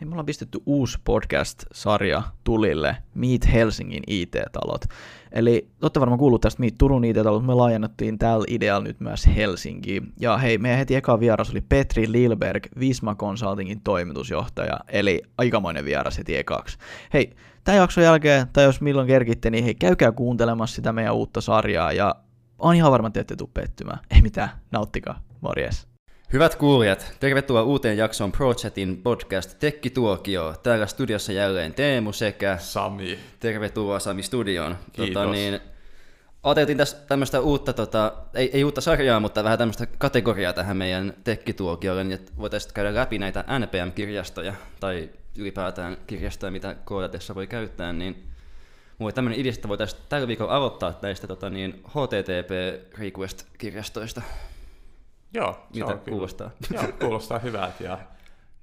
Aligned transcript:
Hei, 0.00 0.06
me 0.06 0.12
ollaan 0.12 0.26
pistetty 0.26 0.58
uusi 0.66 0.98
podcast-sarja 1.04 2.22
tulille, 2.44 2.96
Meet 3.14 3.52
Helsingin 3.52 4.02
IT-talot. 4.06 4.84
Eli 5.32 5.68
olette 5.82 6.00
varmaan 6.00 6.18
kuullut 6.18 6.40
tästä 6.40 6.60
Meet 6.60 6.74
Turun 6.78 7.04
IT-talot, 7.04 7.46
me 7.46 7.54
laajennettiin 7.54 8.18
tällä 8.18 8.44
idealla 8.48 8.84
nyt 8.84 9.00
myös 9.00 9.26
Helsinkiin. 9.36 10.12
Ja 10.20 10.38
hei, 10.38 10.58
meidän 10.58 10.78
heti 10.78 10.94
eka 10.94 11.20
vieras 11.20 11.50
oli 11.50 11.60
Petri 11.60 12.12
Lilberg, 12.12 12.66
Visma 12.78 13.14
Consultingin 13.14 13.80
toimitusjohtaja, 13.80 14.80
eli 14.88 15.22
aikamoinen 15.38 15.84
vieras 15.84 16.18
heti 16.18 16.36
ekaksi. 16.36 16.78
Hei, 17.12 17.36
tämän 17.64 17.78
jakson 17.78 18.04
jälkeen, 18.04 18.46
tai 18.52 18.64
jos 18.64 18.80
milloin 18.80 19.06
kerkitte, 19.06 19.50
niin 19.50 19.64
hei, 19.64 19.74
käykää 19.74 20.12
kuuntelemassa 20.12 20.76
sitä 20.76 20.92
meidän 20.92 21.14
uutta 21.14 21.40
sarjaa, 21.40 21.92
ja 21.92 22.14
on 22.58 22.74
ihan 22.74 22.92
varma, 22.92 23.08
että 23.08 23.20
ette 23.20 23.36
tule 23.36 23.50
pettymään. 23.54 23.98
Ei 24.10 24.22
mitään, 24.22 24.50
nauttikaa, 24.70 25.20
morjes. 25.40 25.89
Hyvät 26.32 26.54
kuulijat, 26.54 27.12
tervetuloa 27.20 27.62
uuteen 27.62 27.98
jaksoon 27.98 28.32
ProChatin 28.32 29.02
podcast 29.02 29.58
Tekkituokio. 29.58 30.54
Täällä 30.62 30.86
studiossa 30.86 31.32
jälleen 31.32 31.74
Teemu 31.74 32.12
sekä 32.12 32.56
Sami. 32.60 33.18
Tervetuloa 33.40 33.98
Sami 33.98 34.22
studioon. 34.22 34.76
Kiitos. 34.92 35.22
Tota, 35.22 35.32
niin, 35.32 35.60
ajateltiin 36.42 36.78
tässä 36.78 36.96
tämmöistä 37.08 37.40
uutta, 37.40 37.72
tota, 37.72 38.12
ei, 38.34 38.50
ei 38.52 38.64
uutta 38.64 38.80
sarjaa, 38.80 39.20
mutta 39.20 39.44
vähän 39.44 39.58
tämmöistä 39.58 39.86
kategoriaa 39.98 40.52
tähän 40.52 40.76
meidän 40.76 41.14
Tekkituokiolle, 41.24 42.04
niin 42.04 42.12
että 42.20 42.32
voitaisiin 42.38 42.74
käydä 42.74 42.94
läpi 42.94 43.18
näitä 43.18 43.44
NPM-kirjastoja 43.58 44.54
tai 44.80 45.10
ylipäätään 45.38 45.96
kirjastoja, 46.06 46.52
mitä 46.52 46.76
koodatessa 46.84 47.34
voi 47.34 47.46
käyttää, 47.46 47.92
niin 47.92 48.26
mulla 48.98 49.12
tämmöinen 49.12 49.40
idea, 49.40 49.52
että 49.52 49.68
voitaisiin 49.68 50.02
tällä 50.08 50.28
viikolla 50.28 50.56
aloittaa 50.56 50.98
näistä 51.02 51.26
tota, 51.26 51.50
niin, 51.50 51.82
HTTP 51.88 52.50
Request-kirjastoista. 52.98 54.22
Joo, 55.34 55.66
se 55.72 55.84
on 55.84 55.90
kyllä- 55.90 56.00
kuulostaa? 56.08 56.50
Joo, 56.74 56.84
kuulostaa 57.00 57.38
hyvältä. 57.38 57.84
Ja, 57.84 57.98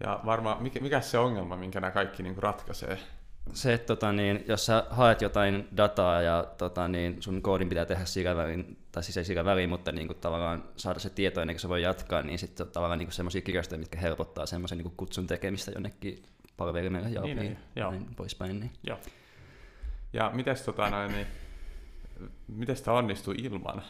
ja 0.03 0.19
varmaan, 0.25 0.63
mikä, 0.63 0.79
mikä 0.79 1.01
se 1.01 1.17
ongelma, 1.17 1.57
minkä 1.57 1.79
nämä 1.79 1.91
kaikki 1.91 2.23
niin 2.23 2.37
ratkaisee? 2.37 2.99
Se, 3.53 3.73
että 3.73 3.87
tota, 3.87 4.11
niin, 4.11 4.43
jos 4.47 4.65
sä 4.65 4.83
haet 4.89 5.21
jotain 5.21 5.67
dataa 5.77 6.21
ja 6.21 6.47
tota, 6.57 6.87
niin, 6.87 7.21
sun 7.21 7.41
koodin 7.41 7.69
pitää 7.69 7.85
tehdä 7.85 8.05
sillä 8.05 8.35
välin, 8.35 8.77
tai 8.91 9.03
siis 9.03 9.17
ei 9.17 9.25
sillä 9.25 9.45
väliin, 9.45 9.69
mutta 9.69 9.91
niin 9.91 10.07
kuin, 10.07 10.17
tavallaan 10.17 10.63
saada 10.75 10.99
se 10.99 11.09
tieto 11.09 11.41
ennen 11.41 11.55
kuin 11.55 11.61
se 11.61 11.69
voi 11.69 11.81
jatkaa, 11.81 12.21
niin 12.21 12.39
sitten 12.39 12.67
tavallaan 12.67 12.99
niin 12.99 13.11
semmoisia 13.11 13.41
kirjastoja, 13.41 13.79
mitkä 13.79 13.97
helpottaa 13.99 14.45
semmoisen 14.45 14.77
niin 14.77 14.93
kutsun 14.97 15.27
tekemistä 15.27 15.71
jonnekin 15.71 16.23
palvelimelle 16.57 17.09
ja 17.09 17.21
Niin, 17.21 17.37
niin, 17.37 17.47
niin, 17.47 17.59
joo. 17.75 17.91
näin 17.91 18.15
poispäin. 18.15 18.59
Niin. 18.59 18.71
Joo. 18.83 18.97
Ja 20.13 20.31
mites, 20.33 20.61
tota, 20.61 20.89
noin, 20.89 21.11
niin, 21.11 21.27
miten 22.47 22.75
sitä 22.75 22.91
onnistuu 22.91 23.33
ilman 23.37 23.81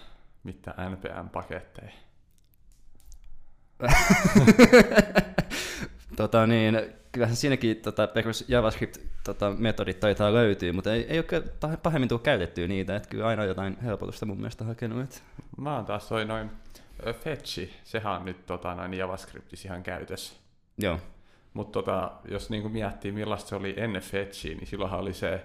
mitään 0.44 0.92
NPM-paketteja? 0.92 1.92
tota, 6.18 6.48
niin, 6.48 6.82
kyllähän 7.12 7.36
siinäkin 7.36 7.78
tota, 7.78 8.08
perus 8.08 8.46
JavaScript-metodit 8.48 10.00
taitaa 10.00 10.34
löytyä, 10.34 10.74
mutta 10.74 10.94
ei, 10.94 11.06
ei 11.10 11.20
ole 11.20 11.44
pah- 11.66 11.78
pahemmin 11.78 12.10
tule 12.10 12.20
käytettyä 12.20 12.68
niitä, 12.68 12.96
että 12.96 13.10
kyllä 13.10 13.28
aina 13.28 13.44
jotain 13.44 13.78
helpotusta 13.84 14.26
mun 14.26 14.38
mielestä 14.38 14.64
hakenut. 14.64 15.04
Että... 15.04 15.18
Mä 15.58 15.76
oon 15.76 15.86
taas 15.86 16.08
toi 16.08 16.26
noin 16.26 16.52
Fetchi, 17.24 17.74
sehän 17.84 18.14
on 18.14 18.26
nyt 18.26 18.46
tota, 18.46 18.76
noin 18.76 18.94
JavaScriptissa 18.94 19.68
ihan 19.68 19.84
käytössä. 19.84 20.34
Joo, 20.78 21.00
Mutta 21.54 21.72
tota, 21.72 22.12
jos 22.28 22.50
niinku 22.50 22.70
miettii 22.70 23.12
millaista 23.12 23.50
se 23.50 23.56
oli 23.56 23.74
ennen 23.78 24.02
Fetchiä, 24.02 24.56
niin 24.56 24.68
silloinhan 24.68 25.00
oli 25.00 25.14
se 25.14 25.44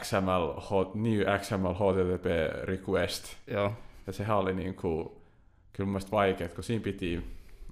XML, 0.00 0.60
New 0.94 1.20
XML 1.40 1.74
HTTP 1.74 2.26
request. 2.64 3.36
joo. 3.46 3.72
Ja 4.06 4.12
sehän 4.12 4.36
oli 4.36 4.54
niinku, 4.54 5.19
kyllä 5.72 5.86
mun 5.86 5.92
mielestä 5.92 6.10
vaikea, 6.10 6.48
kun 6.48 6.64
siinä 6.64 6.82
piti, 6.82 7.22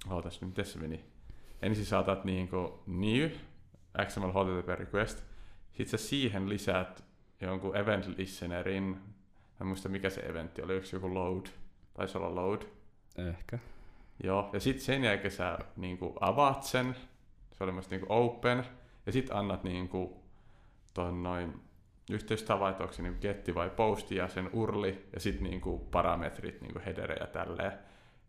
ootas 0.09 0.41
miten 0.41 0.65
se 0.65 0.79
meni? 0.79 1.05
Ensin 1.61 1.85
saatat 1.85 2.25
niinku 2.25 2.83
new 2.87 3.29
XML 4.05 4.31
HTTP 4.31 4.67
request, 4.67 5.23
sit 5.71 5.87
sä 5.87 5.97
siihen 5.97 6.49
lisäät 6.49 7.03
jonkun 7.41 7.77
event 7.77 8.17
listenerin, 8.17 8.83
mä 8.83 8.97
en 9.61 9.67
muista 9.67 9.89
mikä 9.89 10.09
se 10.09 10.21
eventti 10.21 10.61
oli, 10.61 10.75
yksi 10.75 10.95
joku 10.95 11.13
load, 11.13 11.45
taisi 11.93 12.17
olla 12.17 12.35
load. 12.35 12.61
Ehkä. 13.17 13.59
Joo, 14.23 14.49
ja 14.53 14.59
sitten 14.59 14.85
sen 14.85 15.03
jälkeen 15.03 15.31
sä 15.31 15.57
niinku 15.75 16.15
avaat 16.21 16.63
sen, 16.63 16.95
se 17.57 17.63
oli 17.63 17.71
myös 17.71 17.89
niinku 17.89 18.05
open, 18.09 18.65
ja 19.05 19.11
sitten 19.11 19.35
annat 19.37 19.63
niinku 19.63 20.23
ton 20.93 21.23
noin 21.23 21.61
yhteystavan, 22.09 22.71
että 22.71 22.83
onko 22.83 22.93
se 22.93 23.01
niinku 23.01 23.21
getti 23.21 23.55
vai 23.55 23.69
posti 23.69 24.15
ja 24.15 24.27
sen 24.27 24.49
urli, 24.53 25.05
ja 25.13 25.19
sitten 25.19 25.43
niinku 25.43 25.87
parametrit, 25.91 26.61
niinku 26.61 26.79
header 26.85 27.11
ja 27.19 27.27
tälleen. 27.27 27.71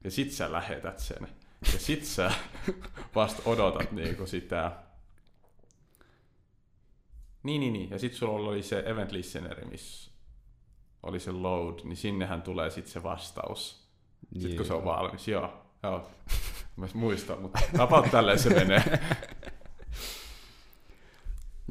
Ja 0.05 0.11
sit 0.11 0.33
sä 0.33 0.53
lähetät 0.53 0.99
sen. 0.99 1.29
Ja 1.73 1.79
sit 1.79 2.05
sä 2.05 2.33
vasta 3.15 3.43
odotat 3.45 3.93
niinku 3.93 4.27
sitä. 4.27 4.73
Niin, 7.43 7.61
niin, 7.61 7.73
niin. 7.73 7.91
Ja 7.91 7.99
sit 7.99 8.15
sulla 8.15 8.51
oli 8.51 8.63
se 8.63 8.83
event 8.87 9.13
listeneri, 9.13 9.65
missä 9.65 10.11
oli 11.03 11.21
se 11.21 11.31
load, 11.31 11.81
niin 11.85 11.97
sinnehän 11.97 12.43
tulee 12.43 12.71
sitten 12.71 12.93
se 12.93 13.03
vastaus. 13.03 13.87
Sitten 14.33 14.57
kun 14.57 14.67
se 14.67 14.75
on 14.75 14.85
valmis, 14.85 15.29
joo. 15.29 15.53
joo. 15.83 16.11
Mä 16.77 16.87
en 16.87 16.91
muista, 16.95 17.37
mutta 17.37 17.61
about 17.79 18.11
tälleen 18.11 18.39
se 18.39 18.55
menee. 18.55 19.01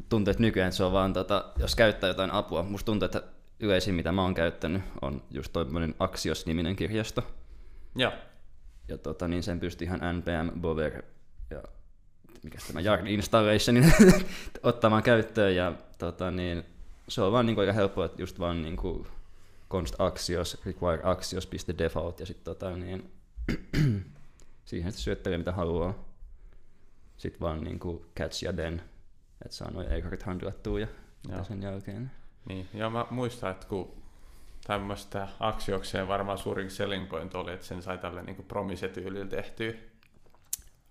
tuntuu, 0.09 0.31
että 0.31 0.43
nykyään 0.43 0.73
se 0.73 0.83
on 0.83 0.91
vaan, 0.91 1.13
tota, 1.13 1.45
jos 1.57 1.75
käyttää 1.75 2.07
jotain 2.07 2.31
apua, 2.31 2.63
musta 2.63 2.85
tuntuu, 2.85 3.05
että 3.05 3.23
yleisin 3.59 3.95
mitä 3.95 4.11
mä 4.11 4.21
oon 4.21 4.33
käyttänyt 4.33 4.81
on 5.01 5.21
just 5.31 5.53
toinen 5.53 5.95
Axios-niminen 5.99 6.75
kirjasto. 6.75 7.23
Joo. 7.99 8.13
Ja 8.87 8.97
tota, 8.97 9.27
niin 9.27 9.43
sen 9.43 9.59
pystyy 9.59 9.85
ihan 9.85 9.99
npm 10.17 10.61
bover 10.61 11.03
ja 11.49 11.63
mikä 12.43 12.57
tämä 12.67 12.81
yard 12.81 13.07
installationin 13.07 13.93
ottamaan 14.63 15.03
käyttöön 15.03 15.55
ja 15.55 15.73
tota, 15.97 16.31
niin, 16.31 16.63
se 17.07 17.21
on 17.21 17.31
vaan 17.31 17.45
niin 17.45 17.55
kuin, 17.55 17.63
aika 17.63 17.73
helppoa, 17.73 18.05
että 18.05 18.21
just 18.21 18.39
vaan 18.39 18.61
niin 18.61 18.77
kuin 18.77 19.07
const 19.69 19.95
axios, 19.97 20.61
require 20.65 21.01
axios.default 21.03 22.19
ja 22.19 22.25
sitten 22.25 22.45
tota, 22.45 22.77
niin, 22.77 23.11
siihen 24.65 24.91
sitten 24.91 25.03
syöttelee 25.03 25.37
mitä 25.37 25.51
haluaa. 25.51 26.09
Sitten 27.17 27.39
vaan 27.39 27.63
niin 27.63 27.79
kuin 27.79 28.05
catch 28.17 28.43
ja 28.43 28.53
then, 28.53 28.81
että 29.45 29.55
saa 29.55 29.71
noin 29.71 29.87
errorit 29.87 30.23
handlattua 30.23 30.79
ja 30.79 30.87
sen 31.43 31.63
jälkeen. 31.63 32.11
Niin, 32.49 32.69
ja 32.73 32.89
mä 32.89 33.05
muistan, 33.09 33.51
että 33.51 33.67
kun 33.67 33.98
tämmöistä 34.69 35.27
Axiokseen 35.39 36.07
varmaan 36.07 36.37
suurin 36.37 36.71
selling 36.71 37.09
point 37.09 37.35
oli, 37.35 37.53
että 37.53 37.65
sen 37.65 37.81
sai 37.81 37.97
tälle 37.97 38.23
niin 38.23 38.45
promise-tyylillä 38.47 39.25
tehtyä. 39.25 39.73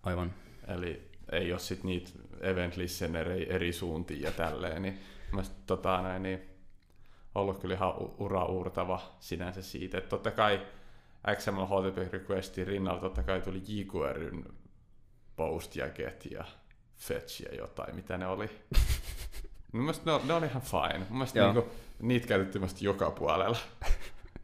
Aivan. 0.02 0.34
Eli 0.68 1.10
ei 1.32 1.52
ole 1.52 1.60
sit 1.60 1.84
niitä 1.84 2.10
event 2.40 2.76
listenerejä 2.76 3.54
eri 3.54 3.72
suuntiin 3.72 4.22
ja 4.22 4.32
tälleen, 4.32 4.82
niin 4.82 4.98
mä 5.32 5.42
sit, 5.42 5.66
tota, 5.66 6.02
näin, 6.02 6.22
niin 6.22 6.42
ollut 7.34 7.58
kyllä 7.58 7.74
ihan 7.74 7.94
ura 7.98 8.44
uurtava 8.44 9.00
sinänsä 9.20 9.62
siitä, 9.62 9.98
että 9.98 10.10
totta 10.10 10.30
kai 10.30 10.66
XML 11.36 11.66
HTTP 11.66 12.12
requestin 12.12 12.66
rinnalla 12.66 13.00
totta 13.00 13.22
kai 13.22 13.40
tuli 13.40 13.62
jQueryn 13.66 14.44
post 15.36 15.76
ja 15.76 15.88
get 15.88 16.26
ja 16.30 16.44
fetch 16.96 17.42
ja 17.42 17.54
jotain, 17.54 17.94
mitä 17.94 18.18
ne 18.18 18.26
oli. 18.26 18.50
Mun 19.72 19.82
mielestä 19.82 20.10
ne, 20.10 20.20
ne 20.24 20.34
oli 20.34 20.46
ihan 20.46 20.62
fine. 20.62 20.98
Mun 20.98 21.18
mielestä 21.18 21.38
Joo. 21.38 21.52
niinku, 21.52 21.70
niitä 22.02 22.26
käytettiin 22.26 22.64
joka 22.80 23.10
puolella. 23.10 23.58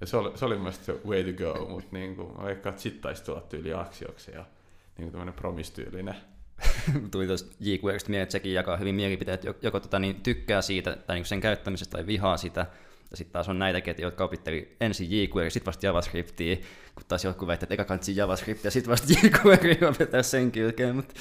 Ja 0.00 0.06
se 0.06 0.16
oli, 0.16 0.38
se 0.38 0.44
oli 0.44 0.56
mielestä 0.56 0.84
se 0.84 0.96
way 1.06 1.32
to 1.32 1.44
go, 1.44 1.68
mutta 1.68 1.88
niinku, 1.92 2.34
mä 2.38 2.44
veikkaan, 2.44 2.70
että 2.70 2.82
sit 2.82 3.00
taisi 3.00 3.24
tulla 3.24 3.40
tyyli 3.40 3.72
Axioksen 3.72 4.34
ja 4.34 4.44
niinku 4.98 5.12
tämmönen 5.12 5.34
promise-tyylinen. 5.34 6.14
Tuli 7.10 7.26
tuosta 7.26 7.54
jQuerystä 7.60 8.10
mieleen, 8.10 8.22
että 8.22 8.32
sekin 8.32 8.54
jakaa 8.54 8.76
hyvin 8.76 8.94
mielipiteet, 8.94 9.44
joko, 9.44 9.58
joko 9.62 9.80
tota, 9.80 9.98
niin, 9.98 10.22
tykkää 10.22 10.62
siitä 10.62 10.96
tai 10.96 11.16
niin 11.16 11.26
sen 11.26 11.40
käyttämisestä 11.40 11.92
tai 11.92 12.06
vihaa 12.06 12.36
sitä. 12.36 12.66
Ja 13.10 13.16
sitten 13.16 13.32
taas 13.32 13.48
on 13.48 13.58
näitäkin, 13.58 13.94
jotka 13.98 14.24
opitteli 14.24 14.76
ensin 14.80 15.10
jQuery, 15.10 15.50
sitten 15.50 15.66
vasta 15.66 15.86
JavaScriptia, 15.86 16.56
kun 16.94 17.04
taas 17.08 17.24
joku 17.24 17.46
väittää, 17.46 17.64
että 17.64 17.74
eka 17.74 17.84
kansi 17.84 18.16
JavaScript 18.16 18.64
ja 18.64 18.70
sitten 18.70 18.90
vasta 18.90 19.12
jQuery 19.12 19.86
opettaa 19.90 20.22
sen 20.22 20.52
kylkeen, 20.52 20.96
mutta 20.96 21.14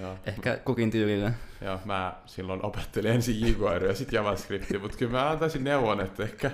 Joo. 0.00 0.16
ehkä 0.26 0.56
kukin 0.64 0.90
tyylillä. 0.90 1.32
Joo, 1.60 1.78
mä 1.84 2.14
silloin 2.26 2.64
opettelin 2.64 3.12
ensin 3.12 3.40
jQuery 3.40 3.88
ja 3.88 3.94
sitten 3.94 4.16
JavaScriptia, 4.16 4.78
mutta 4.78 4.98
kyllä 4.98 5.12
mä 5.12 5.30
antaisin 5.30 5.64
neuvon, 5.64 6.00
että 6.00 6.22
ehkä 6.22 6.50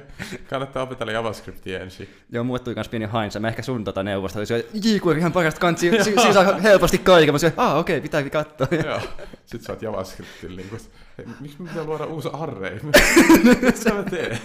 kannattaa 0.51 0.83
opetella 0.83 1.13
JavaScriptia 1.13 1.81
ensin. 1.81 2.09
Joo, 2.31 2.45
mulle 2.45 2.59
tuli 2.59 2.75
kans 2.75 2.89
pieni 2.89 3.05
hainsa. 3.07 3.41
Mä 3.41 3.49
ehkä 3.49 3.63
sun 3.63 3.85
tota 3.85 4.03
neuvosta 4.03 4.39
oli 4.39 4.47
se, 4.47 4.67
jQuery 4.85 5.19
ihan 5.19 5.33
parasta 5.33 5.61
kansi, 5.61 5.91
si- 6.05 6.05
siinä 6.05 6.33
saa 6.33 6.55
helposti 6.61 6.99
kaiken. 6.99 7.35
Mä 7.35 7.39
sanoin, 7.39 7.61
ah 7.61 7.79
okei, 7.79 7.97
okay, 7.97 8.03
pitääkin 8.03 8.31
katsoa. 8.31 8.67
Joo. 8.85 9.01
Sitten 9.47 9.63
sä 9.67 9.73
oot 9.73 9.83
JavaScriptilla 9.83 10.57
niin 10.57 10.71
hei, 11.19 11.27
miksi 11.41 11.63
mä 11.63 11.69
pitää 11.69 11.85
luoda 11.85 12.05
uusi 12.05 12.29
array? 12.33 12.79
Mitä 13.63 13.95
mä 13.95 14.03
teen? 14.03 14.39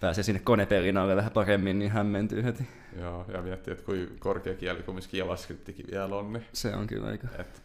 Pääsee 0.00 0.24
sinne 0.24 0.40
konepelin 0.40 0.96
alle 0.96 1.16
vähän 1.16 1.32
paremmin, 1.32 1.78
niin 1.78 1.90
hämmentyy 1.90 2.44
heti. 2.44 2.68
Joo, 3.00 3.24
ja 3.34 3.42
miettii, 3.42 3.72
että 3.72 3.84
kuinka 3.84 4.14
korkea 4.18 4.54
kieli 4.54 4.82
kumminkin 4.82 5.18
JavaScriptikin 5.18 5.86
vielä 5.90 6.16
on. 6.16 6.32
Niin, 6.32 6.44
Se 6.52 6.76
on 6.76 6.86
kyllä 6.86 7.06
aika. 7.08 7.28
et, 7.38 7.62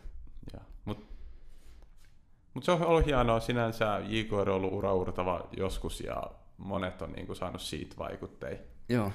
ja. 0.53 0.59
Mut, 0.85 1.05
mut 2.53 2.63
se 2.63 2.71
on 2.71 2.85
ollut 2.85 3.05
hienoa 3.05 3.39
sinänsä. 3.39 4.01
jQuery 4.07 4.51
on 4.51 4.55
ollut 4.57 4.73
uraurtava 4.73 5.47
joskus 5.57 6.01
ja 6.01 6.23
monet 6.57 7.01
on 7.01 7.11
niin 7.11 7.25
kuin, 7.25 7.35
saanut 7.35 7.61
siitä 7.61 7.95
vaikutteita. 7.97 8.63
Joo. 8.89 9.11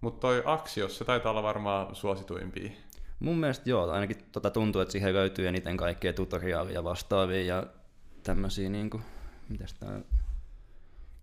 Mutta 0.00 0.20
toi 0.20 0.42
Axios, 0.44 0.98
se 0.98 1.04
taitaa 1.04 1.30
olla 1.30 1.42
varmaan 1.42 1.94
suosituimpia. 1.94 2.70
Mun 3.20 3.36
mielestä 3.38 3.70
joo, 3.70 3.90
ainakin 3.90 4.16
tota 4.32 4.50
tuntuu, 4.50 4.80
että 4.80 4.92
siihen 4.92 5.14
löytyy 5.14 5.48
eniten 5.48 5.76
kaikkea 5.76 6.12
tutoriaalia 6.12 6.84
vastaavia 6.84 7.42
ja 7.42 7.66
tämmöisiä 8.22 8.68
niinku, 8.68 9.00
mitäs 9.48 9.74
tää. 9.74 10.00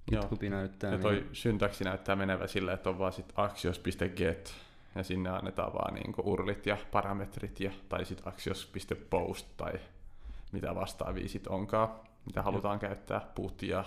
GitHubi 0.09 0.49
näyttää. 0.49 0.91
Ja 0.91 0.97
toi 0.99 1.13
niin, 1.13 1.29
syntaksi 1.33 1.83
näyttää 1.83 2.15
menevä 2.15 2.47
silleen, 2.47 2.75
että 2.75 2.89
on 2.89 2.99
vaan 2.99 3.13
sit 3.13 3.33
axios.get 3.35 4.53
ja 4.95 5.03
sinne 5.03 5.29
annetaan 5.29 5.73
vaan 5.73 5.93
niinku 5.93 6.21
urlit 6.25 6.65
ja 6.65 6.77
parametrit 6.91 7.59
ja, 7.59 7.71
tai 7.89 8.05
sitten 8.05 8.27
axios.post 8.27 9.47
tai 9.57 9.73
mitä 10.51 10.75
vastaavia 10.75 11.29
sit 11.29 11.47
onkaan, 11.47 11.89
mitä 12.25 12.41
halutaan 12.41 12.79
käyttää, 12.79 13.21
putia, 13.35 13.83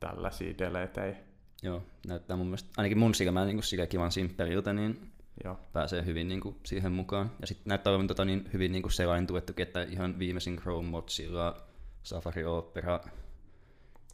tällaisia 0.00 0.58
deletejä. 0.58 1.16
joo, 1.62 1.82
näyttää 2.06 2.36
mun 2.36 2.46
mielestä, 2.46 2.70
ainakin 2.76 2.98
mun 2.98 3.14
silmään 3.14 3.46
niin 3.46 3.62
sillä 3.62 3.86
kivan 3.86 4.12
simppeliltä, 4.12 4.72
niin 4.72 5.12
Joo. 5.44 5.58
pääsee 5.72 6.04
hyvin 6.04 6.28
niin 6.28 6.40
kuin, 6.40 6.56
siihen 6.64 6.92
mukaan. 6.92 7.30
Ja 7.40 7.46
sitten 7.46 7.68
näyttää 7.68 7.90
olevan 7.90 8.06
tota, 8.06 8.24
niin 8.24 8.50
hyvin 8.52 8.72
niin 8.72 8.82
kuin 8.82 8.92
selain 8.92 9.26
tuettukin, 9.26 9.66
että 9.66 9.82
ihan 9.82 10.18
viimeisin 10.18 10.56
Chrome, 10.56 10.88
Mozilla, 10.88 11.56
Safari 12.02 12.44
Opera, 12.44 13.00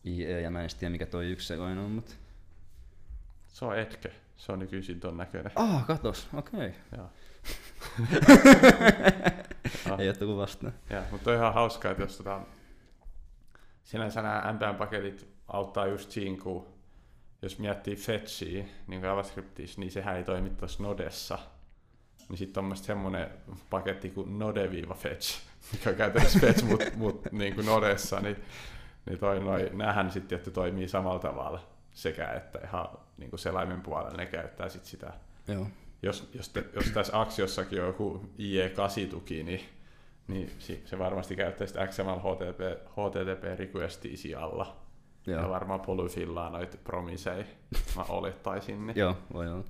IE 0.07 0.41
ja 0.41 0.51
mä 0.51 0.63
en 0.63 0.69
tiedä 0.79 0.93
mikä 0.93 1.07
toi 1.07 1.31
yksi 1.31 1.47
selain 1.47 1.79
on, 1.79 1.91
mutta... 1.91 2.13
Se 3.49 3.65
on 3.65 3.79
Etke, 3.79 4.13
se 4.37 4.53
on 4.53 4.59
nykyisin 4.59 5.01
ton 5.01 5.17
näköinen. 5.17 5.53
Ah, 5.55 5.87
katos, 5.87 6.29
okei. 6.35 6.75
Joo. 6.97 7.11
Okay. 8.03 8.21
Ei 9.99 10.09
ole 10.09 10.37
vastaan. 10.37 10.73
Ja, 10.91 11.03
mutta 11.11 11.31
on 11.31 11.37
ihan 11.37 11.55
hauskaa, 11.55 11.91
että 11.91 12.03
jos 12.03 12.17
tota, 12.17 12.41
sinänsä 13.85 14.23
nämä 14.23 14.53
NPM-paketit 14.53 15.27
auttaa 15.49 15.87
just 15.87 16.11
siinä, 16.11 16.43
kun 16.43 16.67
jos 17.43 17.59
miettii 17.59 17.97
fetchiä 17.97 18.65
niin 18.87 19.03
JavaScriptissa, 19.03 19.81
niin 19.81 19.93
sehän 19.93 20.17
ei 20.17 20.25
toimi 20.25 20.51
tuossa 20.51 20.83
Nodessa. 20.83 21.39
Niin 22.29 22.39
sitten 22.39 22.65
on 22.65 22.77
semmoinen 22.77 23.31
paketti 23.71 24.11
kuin 24.11 24.39
node-fetch, 24.39 25.39
mikä 25.73 25.91
on 25.91 25.97
käytännössä 25.97 26.39
fetch, 26.39 26.65
mutta 26.65 26.85
mut, 26.97 27.33
niin 27.33 27.55
kuin 27.55 27.67
Nodessa, 27.67 28.21
niin, 28.21 28.37
niin 29.07 29.19
toi, 29.19 29.41
noi, 29.41 29.71
näähän 29.73 30.11
sitten 30.11 30.29
tietty 30.29 30.51
toimii 30.51 30.89
samalla 30.89 31.19
tavalla 31.19 31.61
sekä 31.93 32.33
että 32.33 32.59
ihan 32.65 32.89
niin 33.19 33.31
kuin 33.31 33.41
selaimen 33.41 33.81
puolella 33.81 34.17
ne 34.17 34.27
käyttää 34.27 34.69
sit 34.69 34.85
sitä 34.85 35.13
Joo. 35.49 35.67
jos, 36.03 36.31
jos, 36.35 36.49
te, 36.49 36.65
jos 36.75 36.85
tässä 36.85 37.21
Axiossakin 37.21 37.81
on 37.81 37.87
joku 37.87 38.31
IE8-tuki, 38.39 39.43
niin, 39.43 39.61
niin 40.29 40.51
se 40.85 40.99
varmasti 40.99 41.37
käyttäisi 41.37 41.73
sitä 41.73 41.87
XML 41.87 42.19
HTTP, 42.19 42.89
HTTP 42.91 43.59
requestia 43.59 44.17
sijalla. 44.17 44.77
Ja 45.27 45.33
Joo. 45.33 45.51
varmaan 45.51 45.81
polyfillaa 45.81 46.51
noita 46.51 46.77
promisei, 46.85 47.45
mä 47.97 48.03
olettaisin. 48.09 48.87
Niin. 48.87 48.97
Joo, 48.99 49.17
voi 49.33 49.49
olla. 49.49 49.65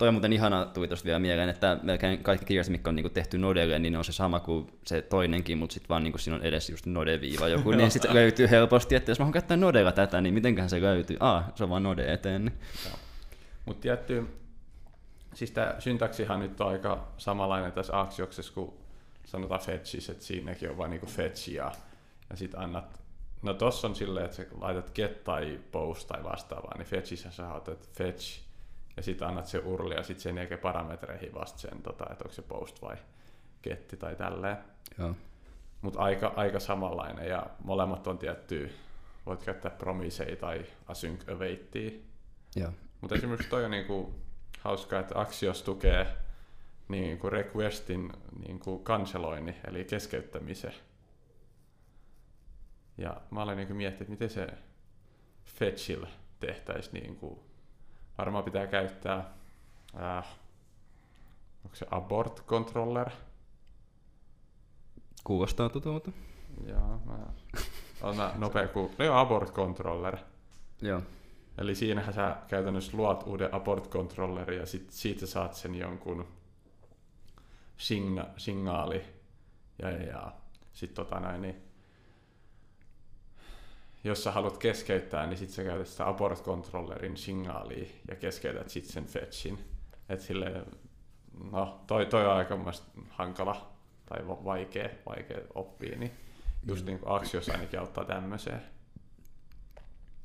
Toi 0.00 0.08
on 0.08 0.14
muuten 0.14 0.32
ihana, 0.32 0.64
tuli 0.64 0.88
tuosta 0.88 1.04
vielä 1.04 1.18
mieleen, 1.18 1.48
että 1.48 1.78
melkein 1.82 2.22
kaikki 2.22 2.46
kirjat, 2.46 2.68
mitkä 2.68 2.90
on 2.90 2.96
niinku 2.96 3.08
tehty 3.08 3.38
Nodelle, 3.38 3.78
niin 3.78 3.92
ne 3.92 3.98
on 3.98 4.04
se 4.04 4.12
sama 4.12 4.40
kuin 4.40 4.72
se 4.84 5.02
toinenkin, 5.02 5.58
mutta 5.58 5.74
sitten 5.74 5.88
vaan 5.88 6.02
niinku 6.02 6.18
siinä 6.18 6.36
on 6.36 6.42
edes 6.42 6.70
just 6.70 6.86
Node-viiva 6.86 7.48
joku, 7.48 7.70
niin 7.76 7.90
sitten 7.90 8.14
löytyy 8.14 8.50
helposti, 8.50 8.94
että 8.94 9.10
jos 9.10 9.18
mä 9.18 9.24
haluan 9.24 9.32
käyttää 9.32 9.56
Nodella 9.56 9.92
tätä, 9.92 10.20
niin 10.20 10.34
mitenköhän 10.34 10.70
se 10.70 10.80
löytyy? 10.80 11.16
Ah, 11.20 11.44
se 11.54 11.64
on 11.64 11.70
vaan 11.70 11.82
Node 11.82 12.12
eteen. 12.12 12.52
Mutta 13.64 13.82
tietty, 13.82 14.26
siis 15.34 15.50
tämä 15.50 15.74
syntaksihan 15.78 16.40
nyt 16.40 16.60
on 16.60 16.68
aika 16.68 17.08
samanlainen 17.16 17.72
tässä 17.72 18.00
Axioksessa 18.00 18.52
kuin 18.52 18.72
sanotaan 19.24 19.60
fetchissä, 19.60 20.12
että 20.12 20.24
siinäkin 20.24 20.70
on 20.70 20.78
vain 20.78 20.90
niinku 20.90 21.06
fetch 21.06 21.48
ja, 21.48 21.72
ja 22.30 22.36
sitten 22.36 22.60
annat, 22.60 23.00
no 23.42 23.54
tossa 23.54 23.88
on 23.88 23.94
silleen, 23.94 24.24
että 24.24 24.36
sä 24.36 24.46
laitat 24.60 24.90
get 24.94 25.24
tai 25.24 25.60
post 25.72 26.08
tai 26.08 26.24
vastaavaa, 26.24 26.74
niin 26.78 26.86
fetchissä 26.86 27.30
sä 27.30 27.52
otat 27.52 27.88
fetch 27.92 28.49
ja 28.96 29.02
sitten 29.02 29.28
annat 29.28 29.46
se 29.46 29.58
urli 29.58 29.94
ja 29.94 30.02
sitten 30.02 30.22
sen 30.22 30.36
jälkeen 30.36 30.60
parametreihin 30.60 31.34
vasta 31.34 31.58
sen, 31.58 31.82
tota, 31.82 32.06
että 32.12 32.24
onko 32.24 32.34
se 32.34 32.42
post 32.42 32.82
vai 32.82 32.96
getti 33.62 33.96
tai 33.96 34.16
tälleen. 34.16 34.56
Mutta 35.82 36.00
aika, 36.00 36.32
aika 36.36 36.60
samanlainen 36.60 37.28
ja 37.28 37.46
molemmat 37.64 38.06
on 38.06 38.18
tietty, 38.18 38.70
voit 39.26 39.42
käyttää 39.42 39.70
promisei 39.70 40.36
tai 40.36 40.66
async 40.86 41.28
awaittia. 41.28 41.90
Joo. 42.56 42.72
Mutta 43.00 43.14
esimerkiksi 43.14 43.50
toi 43.50 43.64
on 43.64 43.70
niinku 43.70 44.14
hauskaa, 44.60 45.00
että 45.00 45.20
Axios 45.20 45.62
tukee 45.62 46.06
niinku 46.88 47.30
requestin 47.30 48.12
niinku 48.46 48.78
kanseloinnin, 48.78 49.56
eli 49.68 49.84
keskeyttämisen. 49.84 50.74
Ja 52.98 53.20
mä 53.30 53.42
olen 53.42 53.56
niinku 53.56 53.74
miettinyt, 53.74 54.00
että 54.00 54.24
miten 54.24 54.30
se 54.30 54.58
fetchillä 55.44 56.08
tehtäisiin. 56.40 57.02
Niinku, 57.02 57.49
varmaan 58.20 58.44
pitää 58.44 58.66
käyttää, 58.66 59.18
äh, 60.02 60.26
onko 61.64 61.76
se 61.76 61.86
abort 61.90 62.46
controller? 62.46 63.10
Kuulostaa 65.24 65.68
tutulta. 65.68 66.10
Joo, 66.66 67.00
mä 67.04 67.12
on 68.02 68.16
mä 68.16 68.32
nopea 68.38 68.68
ku... 68.68 68.90
No 68.98 69.04
joo, 69.04 69.16
abort 69.16 69.52
controller. 69.52 70.16
Joo. 70.82 71.02
Eli 71.58 71.74
siinähän 71.74 72.14
sä 72.14 72.36
käytännössä 72.48 72.96
luot 72.96 73.22
uuden 73.26 73.54
abort 73.54 73.88
controllerin 73.90 74.58
ja 74.58 74.66
sit 74.66 74.90
siitä 74.90 75.26
saat 75.26 75.54
sen 75.54 75.74
jonkun 75.74 76.26
signa- 77.76 78.28
signaali. 78.36 79.04
Ja, 79.82 79.90
ja, 79.90 80.02
ja 80.02 80.32
sit 80.72 80.94
tota 80.94 81.20
näin, 81.20 81.42
niin 81.42 81.69
jos 84.04 84.24
sä 84.24 84.30
haluat 84.30 84.58
keskeyttää, 84.58 85.26
niin 85.26 85.38
sit 85.38 85.50
sä 85.50 85.64
käytät 85.64 85.88
sitä 85.88 86.08
abort 86.08 86.44
controllerin 86.44 87.16
signaalia 87.16 87.86
ja 88.08 88.16
keskeytät 88.16 88.70
sit 88.70 88.84
sen 88.84 89.06
fetchin. 89.06 89.58
Et 90.08 90.20
silleen, 90.20 90.66
no 91.52 91.80
toi, 91.86 92.06
toi 92.06 92.26
on 92.26 92.32
aika 92.32 92.58
hankala 93.08 93.72
tai 94.08 94.28
va- 94.28 94.44
vaikea, 94.44 94.88
vaikea 95.06 95.38
oppia, 95.54 95.98
niin 95.98 96.12
just 96.68 96.86
niin 96.86 96.98
kuin 96.98 97.12
Axios 97.12 97.48
ainakin 97.48 97.80
auttaa 97.80 98.04
tämmöiseen. 98.04 98.62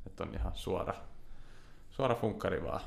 Että 0.07 0.23
on 0.23 0.33
ihan 0.33 0.51
suora, 0.55 0.93
suora 1.89 2.15
funkkari 2.15 2.63
vaan 2.63 2.81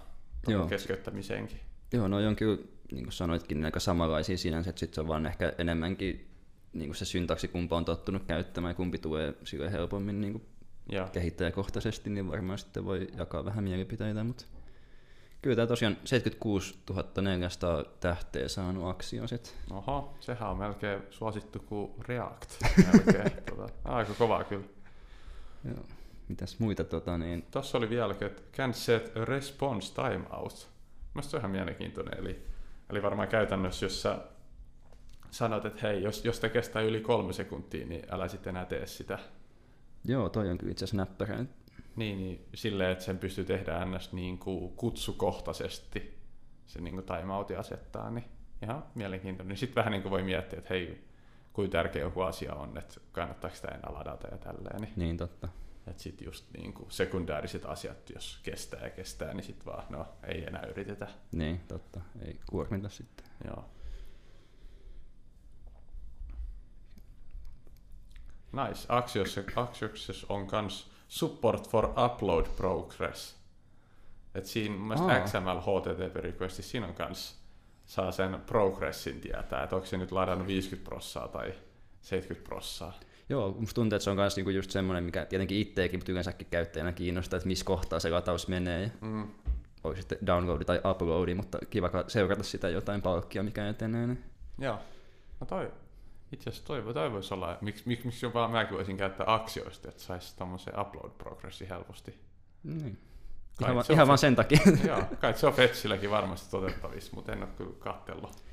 Joo. 0.48 0.66
keskeyttämiseenkin. 0.66 1.60
Joo, 1.92 2.08
no 2.08 2.16
on 2.16 2.36
kyllä, 2.36 2.58
niin 2.92 3.04
kuin 3.04 3.12
sanoitkin, 3.12 3.64
aika 3.64 3.80
samanlaisia 3.80 4.38
sinänsä, 4.38 4.70
että 4.70 4.80
sit 4.80 4.94
se 4.94 5.00
on 5.00 5.08
vaan 5.08 5.26
ehkä 5.26 5.52
enemmänkin 5.58 6.28
niin 6.72 6.88
kuin 6.88 6.96
se 6.96 7.04
syntaksi, 7.04 7.48
kumpa 7.48 7.76
on 7.76 7.84
tottunut 7.84 8.24
käyttämään 8.24 8.70
ja 8.70 8.74
kumpi 8.74 8.98
tulee 8.98 9.34
sille 9.44 9.72
helpommin 9.72 10.20
niin 10.20 10.32
kuin 10.32 10.46
Joo. 10.88 11.06
kehittäjäkohtaisesti, 11.06 12.10
niin 12.10 12.30
varmaan 12.30 12.58
sitten 12.58 12.84
voi 12.84 13.08
jakaa 13.16 13.44
vähän 13.44 13.64
mielipiteitä, 13.64 14.24
mutta 14.24 14.44
kyllä 15.42 15.56
tämä 15.56 15.66
tosiaan 15.66 15.96
76 16.04 16.78
400 17.20 17.84
tähteä 17.84 18.48
saanut 18.48 18.90
Axiosit. 18.90 19.56
Oho, 19.70 20.16
sehän 20.20 20.50
on 20.50 20.58
melkein 20.58 21.02
suosittu 21.10 21.58
kuin 21.58 21.92
React. 22.08 22.50
Melkein, 22.92 23.42
tota, 23.50 23.68
aika 23.84 24.14
kova 24.14 24.44
kyllä. 24.44 24.66
Joo. 25.64 25.84
Mitäs 26.28 26.58
muita 26.58 26.84
tota 26.84 27.18
niin, 27.18 27.46
Tuossa 27.50 27.78
oli 27.78 27.90
vielä, 27.90 28.14
että 28.20 28.42
can 28.52 28.74
set 28.74 29.16
a 29.16 29.24
response 29.24 29.94
timeout. 29.94 30.68
Mielestäni 31.14 31.30
se 31.30 31.36
on 31.36 31.40
ihan 31.40 31.50
mielenkiintoinen. 31.50 32.18
Eli, 32.18 32.42
eli 32.90 33.02
varmaan 33.02 33.28
käytännössä, 33.28 33.86
jos 33.86 34.02
sä 34.02 34.18
sanot, 35.30 35.64
että 35.64 35.80
hei, 35.82 36.02
jos, 36.02 36.24
jos 36.24 36.40
te 36.40 36.48
kestää 36.48 36.82
yli 36.82 37.00
kolme 37.00 37.32
sekuntia, 37.32 37.86
niin 37.86 38.06
älä 38.10 38.28
sitten 38.28 38.50
enää 38.50 38.64
tee 38.64 38.86
sitä. 38.86 39.18
Joo, 40.08 40.28
toi 40.28 40.50
on 40.50 40.58
kyllä 40.58 40.70
itse 40.72 40.84
asiassa 40.84 40.96
näppärä. 40.96 41.44
Niin, 41.96 42.18
niin 42.18 42.46
silleen, 42.54 42.90
että 42.90 43.04
sen 43.04 43.18
pystyy 43.18 43.44
tehdä 43.44 43.84
ns. 43.84 44.12
Niin 44.12 44.38
kuin 44.38 44.72
kutsukohtaisesti 44.76 46.18
se 46.66 46.80
niin 46.80 46.94
kuin 46.94 47.06
timeouti 47.06 47.56
asettaa, 47.56 48.10
niin 48.10 48.24
ihan 48.62 48.84
mielenkiintoinen. 48.94 49.56
Sitten 49.56 49.74
vähän 49.74 49.92
niin 49.92 50.02
kuin 50.02 50.10
voi 50.10 50.22
miettiä, 50.22 50.58
että 50.58 50.74
hei, 50.74 51.04
kuinka 51.52 51.72
tärkeä 51.72 52.02
joku 52.02 52.20
asia 52.20 52.54
on, 52.54 52.78
että 52.78 52.94
kannattaako 53.12 53.56
sitä 53.56 53.68
enää 53.68 53.92
ladata 53.94 54.28
ja 54.28 54.38
tälleen. 54.38 54.80
Niin, 54.80 54.92
Niin 54.96 55.16
totta. 55.16 55.48
että 55.86 56.02
sitten 56.02 56.24
just 56.24 56.44
niin 56.58 56.72
kuin 56.72 56.90
sekundääriset 56.90 57.64
asiat, 57.66 58.10
jos 58.14 58.40
kestää 58.42 58.80
ja 58.84 58.90
kestää, 58.90 59.34
niin 59.34 59.44
sitten 59.44 59.66
vaan, 59.66 59.84
no 59.90 60.06
ei 60.26 60.44
enää 60.44 60.66
yritetä. 60.66 61.06
Niin, 61.32 61.60
totta. 61.68 62.00
Ei 62.26 62.38
kuormita 62.50 62.88
sitten. 62.88 63.26
Joo. 63.44 63.64
Nice. 68.66 68.86
Axios, 68.88 69.40
Axios 69.56 70.26
on 70.28 70.46
kans 70.46 70.90
support 71.08 71.68
for 71.68 71.88
upload 72.06 72.46
progress. 72.56 73.36
Et 74.34 74.46
siinä 74.46 74.74
mun 74.76 74.88
mielestä. 74.88 75.20
XML 75.24 75.60
HTTP 75.60 76.16
requestissa 76.16 76.70
siinä 76.70 76.86
on 76.86 76.94
kans 76.94 77.38
saa 77.86 78.12
sen 78.12 78.40
progressin 78.46 79.20
tietää, 79.20 79.62
että 79.62 79.76
onko 79.76 79.86
se 79.86 79.96
nyt 79.96 80.12
ladannut 80.12 80.46
50 80.46 80.88
prossaa 80.88 81.28
tai 81.28 81.54
70 82.00 82.48
prossaa. 82.48 82.92
Joo, 83.28 83.56
musta 83.58 83.74
tuntuu, 83.74 83.96
että 83.96 84.04
se 84.04 84.10
on 84.10 84.16
myös 84.16 84.36
niinku 84.36 84.50
just 84.50 84.70
semmoinen, 84.70 85.04
mikä 85.04 85.24
tietenkin 85.24 85.58
itteekin, 85.58 86.00
mutta 86.00 86.12
yleensäkin 86.12 86.46
käyttäjänä 86.50 86.92
kiinnostaa, 86.92 87.36
että 87.36 87.46
missä 87.46 87.64
kohtaa 87.64 88.00
se 88.00 88.10
lataus 88.10 88.48
menee. 88.48 88.82
Ja 88.82 88.90
Mm. 89.00 89.28
onko 89.84 89.96
sitten 89.96 90.18
downloadi 90.26 90.64
tai 90.64 90.80
uploadi, 90.90 91.34
mutta 91.34 91.58
kiva 91.70 91.90
seurata 92.08 92.42
sitä 92.42 92.68
jotain 92.68 93.02
palkkia, 93.02 93.42
mikä 93.42 93.68
etenee. 93.68 94.06
Niin. 94.06 94.24
Joo. 94.58 94.78
No 95.40 95.46
toi, 95.46 95.72
itse 96.32 96.50
asiassa 96.50 96.66
toi, 96.66 96.94
toi 96.94 97.12
voisi 97.12 97.34
olla, 97.34 97.58
miksi, 97.60 97.82
miksi, 97.86 98.06
miksi 98.06 98.26
jopa 98.26 98.48
mäkin 98.48 98.76
voisin 98.76 98.96
käyttää 98.96 99.34
aksioista, 99.34 99.88
että 99.88 100.02
saisi 100.02 100.36
tommosen 100.36 100.80
upload 100.80 101.10
progressi 101.10 101.68
helposti. 101.68 102.18
Niin. 102.64 102.98
Kai 103.58 103.66
Ihan, 103.66 103.76
va- 103.76 103.82
se 103.82 103.92
ihan 103.92 104.06
se- 104.06 104.08
vaan 104.08 104.18
sen 104.18 104.36
takia. 104.36 104.58
Joo, 104.88 105.02
kai 105.20 105.34
se 105.34 105.46
on 105.46 105.52
Fetchilläkin 105.52 106.10
varmasti 106.10 106.50
toteuttavissa, 106.50 107.12
mutta 107.16 107.32
en 107.32 107.42
ole 107.42 107.48
kyllä 107.56 107.74
kattellut. 107.78 108.44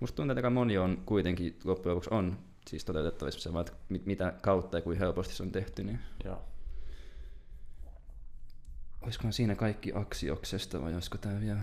Musta 0.00 0.16
tuntuu, 0.16 0.36
että 0.38 0.50
moni 0.50 0.78
on 0.78 1.02
kuitenkin 1.06 1.58
loppujen 1.64 1.94
lopuksi 1.94 2.14
on 2.14 2.38
siis 2.68 2.84
toteutettavissa 2.84 3.40
se, 3.40 3.52
vaan 3.52 3.66
että 3.66 3.78
mit- 3.88 4.06
mitä 4.06 4.32
kautta 4.42 4.78
ja 4.78 4.82
kuinka 4.82 5.04
helposti 5.04 5.34
se 5.34 5.42
on 5.42 5.52
tehty, 5.52 5.84
niin 5.84 5.98
Joo. 6.24 6.42
olisikohan 9.02 9.32
siinä 9.32 9.54
kaikki 9.54 9.92
aksioksesta 9.94 10.82
vai 10.82 10.94
olisiko 10.94 11.18
tää 11.18 11.40
vielä... 11.40 11.60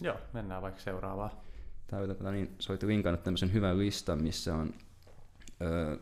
Joo, 0.00 0.16
mennään 0.32 0.62
vaikka 0.62 0.80
seuraavaan. 0.80 1.30
Tää 1.92 2.06
tota, 2.06 2.30
niin, 2.32 2.54
sä 2.58 2.72
olit 2.72 2.86
vinkannut 2.86 3.22
tämmöisen 3.22 3.52
hyvän 3.52 3.78
listan, 3.78 4.22
missä 4.22 4.54
on... 4.54 4.74
Öö, 5.62 5.96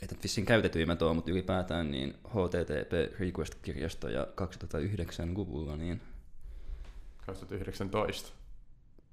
nyt 0.00 0.22
vissiin 0.22 0.46
käytetyimmät 0.46 1.02
ole, 1.02 1.14
mutta 1.14 1.30
ylipäätään 1.30 1.90
niin 1.90 2.14
HTTP 2.28 3.18
Request-kirjastoja 3.20 4.26
2009-luvulla, 4.40 5.76
niin 5.76 6.00
2019. 7.26 8.32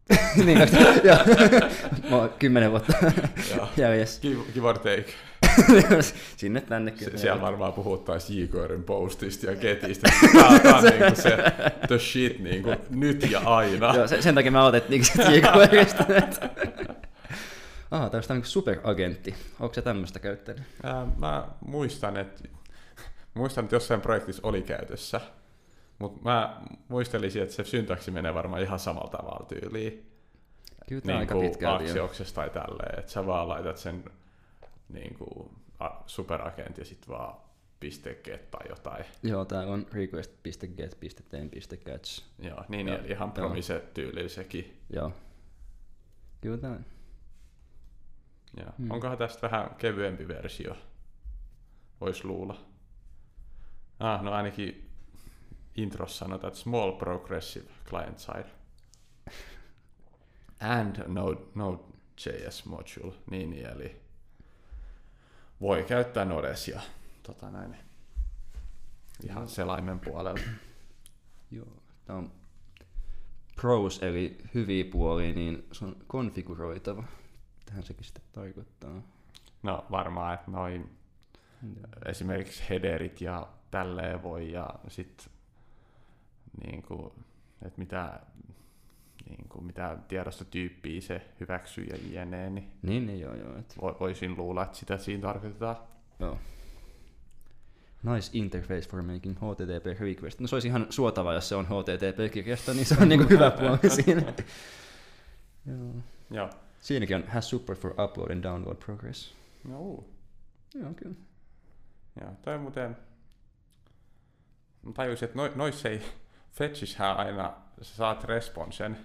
niin, 0.45 0.59
joo. 1.03 1.17
Mä 2.09 2.15
oon 2.15 2.29
kymmenen 2.39 2.71
vuotta 2.71 2.93
Joo. 3.55 3.67
jäljessä. 3.77 4.21
Give, 4.21 4.43
give 4.53 4.67
or 4.67 4.77
take. 4.79 5.13
Sinne 6.37 6.61
tänne 6.61 6.93
Se, 6.95 7.05
kyllä. 7.05 7.17
siellä 7.17 7.41
varmaan 7.41 7.73
puhuttaisiin 7.73 8.41
JKRin 8.43 8.83
postista 8.83 9.45
ja 9.45 9.55
Getistä. 9.55 10.09
Tää, 10.33 10.59
tää 10.59 10.75
on 10.77 10.83
niinku 10.99 11.21
se 11.21 11.37
the 11.87 11.99
shit 11.99 12.39
niinku 12.39 12.75
nyt 12.89 13.31
ja 13.31 13.39
aina. 13.45 13.95
Joo, 13.95 14.07
sen, 14.07 14.23
sen 14.23 14.35
takia 14.35 14.51
mä 14.51 14.65
otettiin 14.65 15.05
sit 15.05 15.15
JQRista. 15.15 16.05
Ah, 17.91 18.11
tästä 18.11 18.33
on 18.33 18.35
niinku 18.37 18.49
superagentti. 18.49 19.35
Onko 19.59 19.73
se 19.73 19.81
tämmöistä 19.81 20.19
käyttänyt? 20.19 20.63
Ää, 20.83 21.07
mä 21.17 21.47
muistan, 21.65 22.17
että 22.17 22.43
muistan, 23.33 23.63
että 23.63 23.75
jossain 23.75 24.01
projektissa 24.01 24.41
oli 24.47 24.61
käytössä, 24.61 25.21
mutta 25.99 26.21
mä 26.23 26.57
muistelisin, 26.87 27.41
että 27.43 27.55
se 27.55 27.63
syntaksi 27.63 28.11
menee 28.11 28.33
varmaan 28.33 28.61
ihan 28.61 28.79
samalla 28.79 29.09
tavalla 29.11 29.45
tyyliin. 29.45 30.07
Kyllä 30.89 31.01
Niin 31.05 31.17
aika 31.17 31.33
kuin 31.35 31.49
pitkälti. 31.49 31.83
jo. 31.83 31.89
aksioksessa 31.89 32.35
tai 32.35 32.49
tälleen, 32.49 32.99
että 32.99 33.11
sä 33.11 33.25
vaan 33.25 33.47
laitat 33.49 33.77
sen 33.77 34.03
niin 34.93 35.17
kuin, 35.17 35.49
superagent 36.05 36.77
ja 36.77 36.85
sitten 36.85 37.09
vaan 37.09 37.37
.get 38.23 38.51
tai 38.51 38.69
jotain. 38.69 39.05
Joo, 39.23 39.45
täällä 39.45 39.73
on 39.73 39.87
request.get.ten.catch. 39.91 42.23
Joo, 42.39 42.65
niin, 42.69 42.87
Joo, 42.87 42.97
niin 42.97 43.11
ihan 43.11 43.31
promise-tyylillä 43.31 44.29
sekin. 44.29 44.81
Joo. 44.93 45.11
Kyllä 46.41 46.57
tää. 46.57 46.79
Joo. 48.57 48.69
Hmm. 48.77 48.91
Onkohan 48.91 49.17
tästä 49.17 49.41
vähän 49.41 49.75
kevyempi 49.75 50.27
versio? 50.27 50.75
Vois 52.01 52.25
luulla. 52.25 52.57
Ah, 53.99 54.23
no 54.23 54.31
ainakin 54.31 54.89
introssa 55.75 56.17
sanotaan, 56.17 56.51
että 56.51 56.59
small 56.59 56.91
progressive 56.91 57.69
client 57.89 58.19
side. 58.19 58.49
And 60.79 60.95
Node, 61.07 61.41
Node.js 61.55 62.65
module, 62.65 63.13
niin, 63.31 63.49
niin 63.49 63.65
eli 63.65 64.00
voi 65.61 65.83
käyttää 65.83 66.25
Nodes 66.25 66.67
ja 66.67 66.81
tota 67.23 67.51
näin, 67.51 67.75
ihan 69.23 69.47
selaimen 69.47 69.99
puolella. 69.99 70.41
Joo. 71.51 71.83
Tää 72.05 72.15
on 72.15 72.31
pros 73.55 74.03
eli 74.03 74.37
hyviä 74.53 74.85
puolia, 74.91 75.33
niin 75.33 75.67
se 75.71 75.85
on 75.85 75.95
konfiguroitava. 76.07 77.03
Tähän 77.65 77.83
sekin 77.83 78.03
sitten 78.03 78.23
tarkoittaa. 78.31 79.01
No 79.63 79.85
varmaan, 79.91 80.33
että 80.33 80.51
noin 80.51 80.97
esimerkiksi 82.05 82.63
headerit 82.69 83.21
ja 83.21 83.47
tälleen 83.71 84.23
voi 84.23 84.51
ja 84.51 84.69
sitten 84.87 85.33
niin 86.67 86.81
kuin, 86.81 87.11
että 87.65 87.79
mitä, 87.79 88.19
niin 89.37 89.49
kuin, 89.49 89.65
mitä 89.65 89.97
tiedostotyyppiä 90.07 91.01
se 91.01 91.21
hyväksyy 91.39 91.83
ja 91.83 92.21
jne, 92.25 92.49
niin 92.49 92.71
Niin, 92.81 93.05
niin 93.07 93.19
joo, 93.19 93.35
joo. 93.35 93.57
Et, 93.57 93.75
vo- 93.77 93.99
voisin 93.99 94.37
luulla, 94.37 94.63
että 94.63 94.77
sitä 94.77 94.97
siinä 94.97 95.21
tarkoitetaan. 95.21 95.75
joo. 96.19 96.37
Nice 98.03 98.29
interface 98.33 98.89
for 98.89 99.01
making 99.01 99.35
HTTP 99.37 99.99
request. 99.99 100.39
No 100.39 100.47
se 100.47 100.55
olisi 100.55 100.67
ihan 100.67 100.87
suotava, 100.89 101.33
jos 101.33 101.49
se 101.49 101.55
on 101.55 101.65
HTTP-kirjasto, 101.65 102.73
niin 102.73 102.85
se 102.85 102.95
on 103.01 103.09
niinku 103.09 103.29
hyvä 103.29 103.51
puoli 103.51 103.89
siinä. 104.03 104.33
joo. 105.65 105.93
Joo. 106.31 106.49
Siinäkin 106.79 107.15
on 107.15 107.23
has 107.27 107.49
support 107.49 107.79
for 107.79 107.91
upload 108.01 108.31
and 108.31 108.43
download 108.43 108.75
progress. 108.75 109.33
No. 109.67 110.03
Joo, 110.73 110.93
kyllä. 110.95 111.15
Joo, 112.21 112.31
toi 112.41 112.57
muuten... 112.57 112.97
Mä 114.83 114.91
tajusin, 114.93 115.25
että 115.25 115.37
no, 115.37 115.49
noissa 115.55 115.89
ei 115.89 116.01
fetchishän 116.51 117.17
aina, 117.17 117.53
sä 117.81 117.95
saat 117.95 118.23
responsen, 118.23 118.97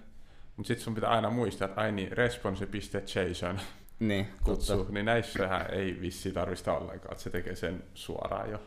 mutta 0.57 0.67
sitten 0.67 0.83
sun 0.83 0.95
pitää 0.95 1.09
aina 1.09 1.29
muistaa, 1.29 1.65
että 1.67 1.81
ai 1.81 1.91
niin, 1.91 2.11
response.json 2.11 3.59
Niin, 3.99 4.27
kutsu, 4.43 4.77
totta. 4.77 4.93
niin 4.93 5.05
näissähän 5.05 5.65
ei 5.73 5.97
vissi 6.01 6.31
tarvista 6.31 6.73
ollenkaan, 6.77 7.11
että 7.11 7.23
se 7.23 7.29
tekee 7.29 7.55
sen 7.55 7.83
suoraan 7.93 8.51
jo. 8.51 8.59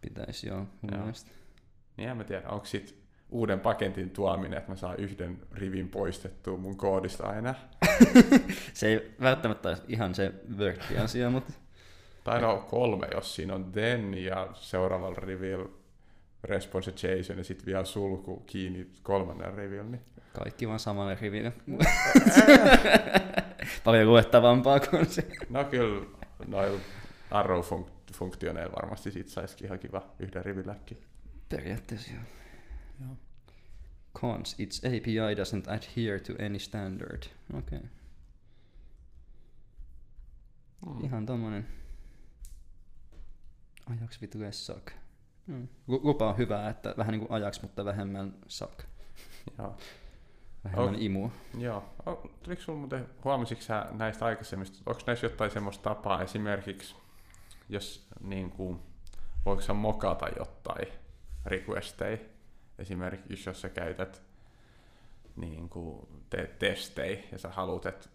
Pitäisi 0.00 0.48
joo, 0.48 0.58
mun 0.58 0.92
Joo. 0.92 1.00
mielestä. 1.00 1.30
Niin 1.96 2.08
en 2.08 2.16
mä 2.16 2.24
tiedä, 2.24 2.48
onko 2.48 2.64
sit 2.66 2.94
uuden 3.30 3.60
paketin 3.60 4.10
tuominen, 4.10 4.58
että 4.58 4.70
mä 4.72 4.76
saan 4.76 4.96
yhden 4.98 5.38
rivin 5.52 5.88
poistettua 5.88 6.56
mun 6.56 6.76
koodista 6.76 7.26
aina. 7.26 7.54
Se 8.74 8.86
ei 8.88 9.14
välttämättä 9.20 9.68
olisi 9.68 9.82
ihan 9.88 10.14
se 10.14 10.32
Word-asia, 10.58 11.30
mutta 11.30 11.52
Tai 12.24 12.40
no 12.40 12.66
kolme, 12.70 13.08
jos 13.14 13.34
siinä 13.34 13.54
on 13.54 13.72
then 13.72 14.14
ja 14.14 14.48
seuraavalla 14.54 15.20
rivillä 15.20 15.68
response 16.44 16.90
JSON 17.08 17.38
ja 17.38 17.44
sitten 17.44 17.66
vielä 17.66 17.84
sulku 17.84 18.36
kiinni 18.46 18.86
kolmannen 19.02 19.54
rivillä. 19.54 19.82
Niin. 19.90 20.00
Kaikki 20.32 20.68
vaan 20.68 20.80
samalle 20.80 21.18
riville. 21.20 21.52
Paljon 23.84 24.08
luettavampaa 24.08 24.80
kuin 24.80 25.06
se. 25.06 25.28
No 25.48 25.64
kyllä, 25.64 26.06
noilla 26.46 26.80
arrow-funktioneilla 27.30 28.72
varmasti 28.76 29.10
siitä 29.10 29.30
saisikin 29.30 29.66
ihan 29.66 29.78
kiva 29.78 30.02
yhden 30.18 30.44
rivilläkin. 30.44 31.02
Periaatteessa 31.48 32.12
joo. 32.12 32.22
joo. 33.00 33.16
Cons, 34.14 34.54
its 34.58 34.84
API 34.84 35.34
doesn't 35.34 35.70
adhere 35.70 36.20
to 36.20 36.32
any 36.46 36.58
standard. 36.58 37.22
Okei. 37.58 37.78
Okay. 37.78 37.90
Mm. 40.86 41.04
Ihan 41.04 41.26
tommonen. 41.26 41.66
Ajaks 43.90 44.20
vitu 44.20 44.38
suck. 44.50 44.90
Mm. 45.46 45.68
Lu- 45.86 46.00
Lupa 46.04 46.28
on 46.28 46.38
hyvä, 46.38 46.68
että 46.68 46.94
vähän 46.96 47.12
niin 47.12 47.20
kuin 47.26 47.32
ajaks, 47.32 47.62
mutta 47.62 47.84
vähemmän 47.84 48.34
suck. 48.48 48.80
Joo. 49.58 49.76
Vähemmän 50.64 50.94
Oh. 50.94 51.02
imua. 51.02 51.30
Joo. 51.58 51.84
Tuliko 52.42 52.62
sulla 52.62 52.78
muuten, 52.78 53.08
huomasitko 53.24 53.64
sä 53.64 53.86
näistä 53.90 54.24
aikaisemmista, 54.24 54.78
onko 54.86 55.00
näissä 55.06 55.26
jotain 55.26 55.50
semmoista 55.50 55.82
tapaa 55.82 56.22
esimerkiksi, 56.22 56.96
jos 57.68 58.06
niin 58.20 58.50
kuin, 58.50 58.78
voiko 59.46 59.62
sä 59.62 59.72
mokata 59.72 60.28
jotain 60.38 60.88
requesteja, 61.46 62.18
esimerkiksi 62.78 63.50
jos 63.50 63.60
sä 63.60 63.68
käytät 63.68 64.22
niin 65.36 65.68
kuin, 65.68 66.08
teet 66.30 66.58
testejä 66.58 67.18
ja 67.32 67.38
sä 67.38 67.48
haluat, 67.48 67.86
että 67.86 68.08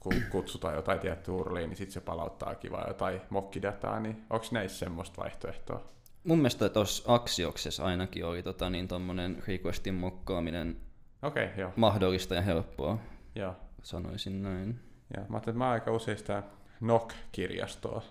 kun 0.00 0.14
kutsutaan 0.30 0.74
jotain 0.74 1.00
tiettyä 1.00 1.34
urliin, 1.34 1.68
niin 1.70 1.76
sitten 1.76 1.94
se 1.94 2.00
palauttaa 2.00 2.54
kivaa 2.54 2.88
jotain 2.88 3.20
mokkidataa, 3.30 4.00
niin 4.00 4.24
onko 4.30 4.46
näissä 4.50 4.78
semmoista 4.78 5.22
vaihtoehtoa? 5.22 5.84
Mun 6.24 6.38
mielestä 6.38 6.68
tuossa 6.68 7.14
Axioksessa 7.14 7.84
ainakin 7.84 8.24
oli 8.24 8.42
tota, 8.42 8.70
niin 8.70 8.88
tommonen 8.88 9.42
requestin 9.48 9.94
mokkaaminen 9.94 10.76
okay, 11.24 11.48
joo. 11.56 11.72
mahdollista 11.76 12.34
ja 12.34 12.42
helppoa, 12.42 12.98
joo. 13.34 13.56
sanoisin 13.82 14.42
näin. 14.42 14.80
Ja 15.16 15.20
mä 15.20 15.26
ajattelin, 15.36 15.38
että 15.38 15.58
mä 15.58 15.70
aika 15.70 15.92
usein 15.92 16.18
sitä 16.18 16.42
NOC-kirjastoa 16.80 18.02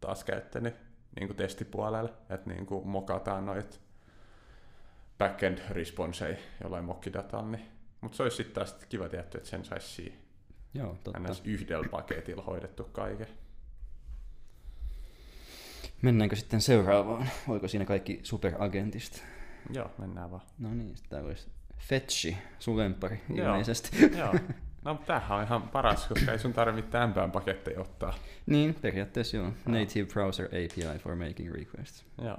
taas 0.00 0.24
käyttänyt 0.24 0.74
niin 1.16 1.28
kuin 1.28 1.36
testipuolelle, 1.36 2.12
että 2.30 2.50
niin 2.50 2.66
kuin 2.66 2.88
mokataan 2.88 3.46
noit 3.46 3.80
backend 5.18 5.58
responseja 5.70 6.36
jollain 6.62 6.84
mokkidatalla, 6.84 7.50
niin 7.50 7.64
mutta 8.00 8.16
se 8.16 8.22
olisi 8.22 8.36
sitten 8.36 8.54
taas 8.54 8.76
kiva 8.88 9.08
tietty, 9.08 9.38
että 9.38 9.50
sen 9.50 9.64
saisi 9.64 9.88
siinä 9.88 10.16
Joo, 10.74 10.96
totta. 11.04 11.18
ns. 11.18 11.42
yhdellä 11.44 11.88
paketilla 11.90 12.42
hoidettu 12.42 12.84
kaiken. 12.84 13.26
Mennäänkö 16.02 16.36
sitten 16.36 16.60
seuraavaan? 16.60 17.28
Oliko 17.48 17.68
siinä 17.68 17.84
kaikki 17.84 18.20
superagentista? 18.22 19.22
Joo, 19.72 19.90
mennään 19.98 20.30
vaan. 20.30 20.42
No 20.58 20.74
niin, 20.74 20.96
sitten 20.96 21.10
täällä 21.10 21.28
olisi 21.28 21.48
Fetchi, 21.80 22.36
sun 22.58 22.76
lemppari 22.76 23.20
Joo. 23.34 23.48
ilmeisesti. 23.48 23.90
Joo. 24.18 24.34
No, 24.84 25.00
tämähän 25.06 25.38
on 25.38 25.44
ihan 25.44 25.62
paras, 25.62 26.06
koska 26.06 26.32
ei 26.32 26.38
sun 26.38 26.52
tarvitse 26.52 26.86
mitään 26.86 27.32
paketteja 27.32 27.80
ottaa. 27.80 28.14
niin, 28.46 28.74
periaatteessa 28.74 29.36
joo. 29.36 29.52
Native 29.66 30.06
Browser 30.12 30.46
API 30.46 30.98
for 30.98 31.16
making 31.16 31.52
requests. 31.54 32.04
Joo. 32.22 32.38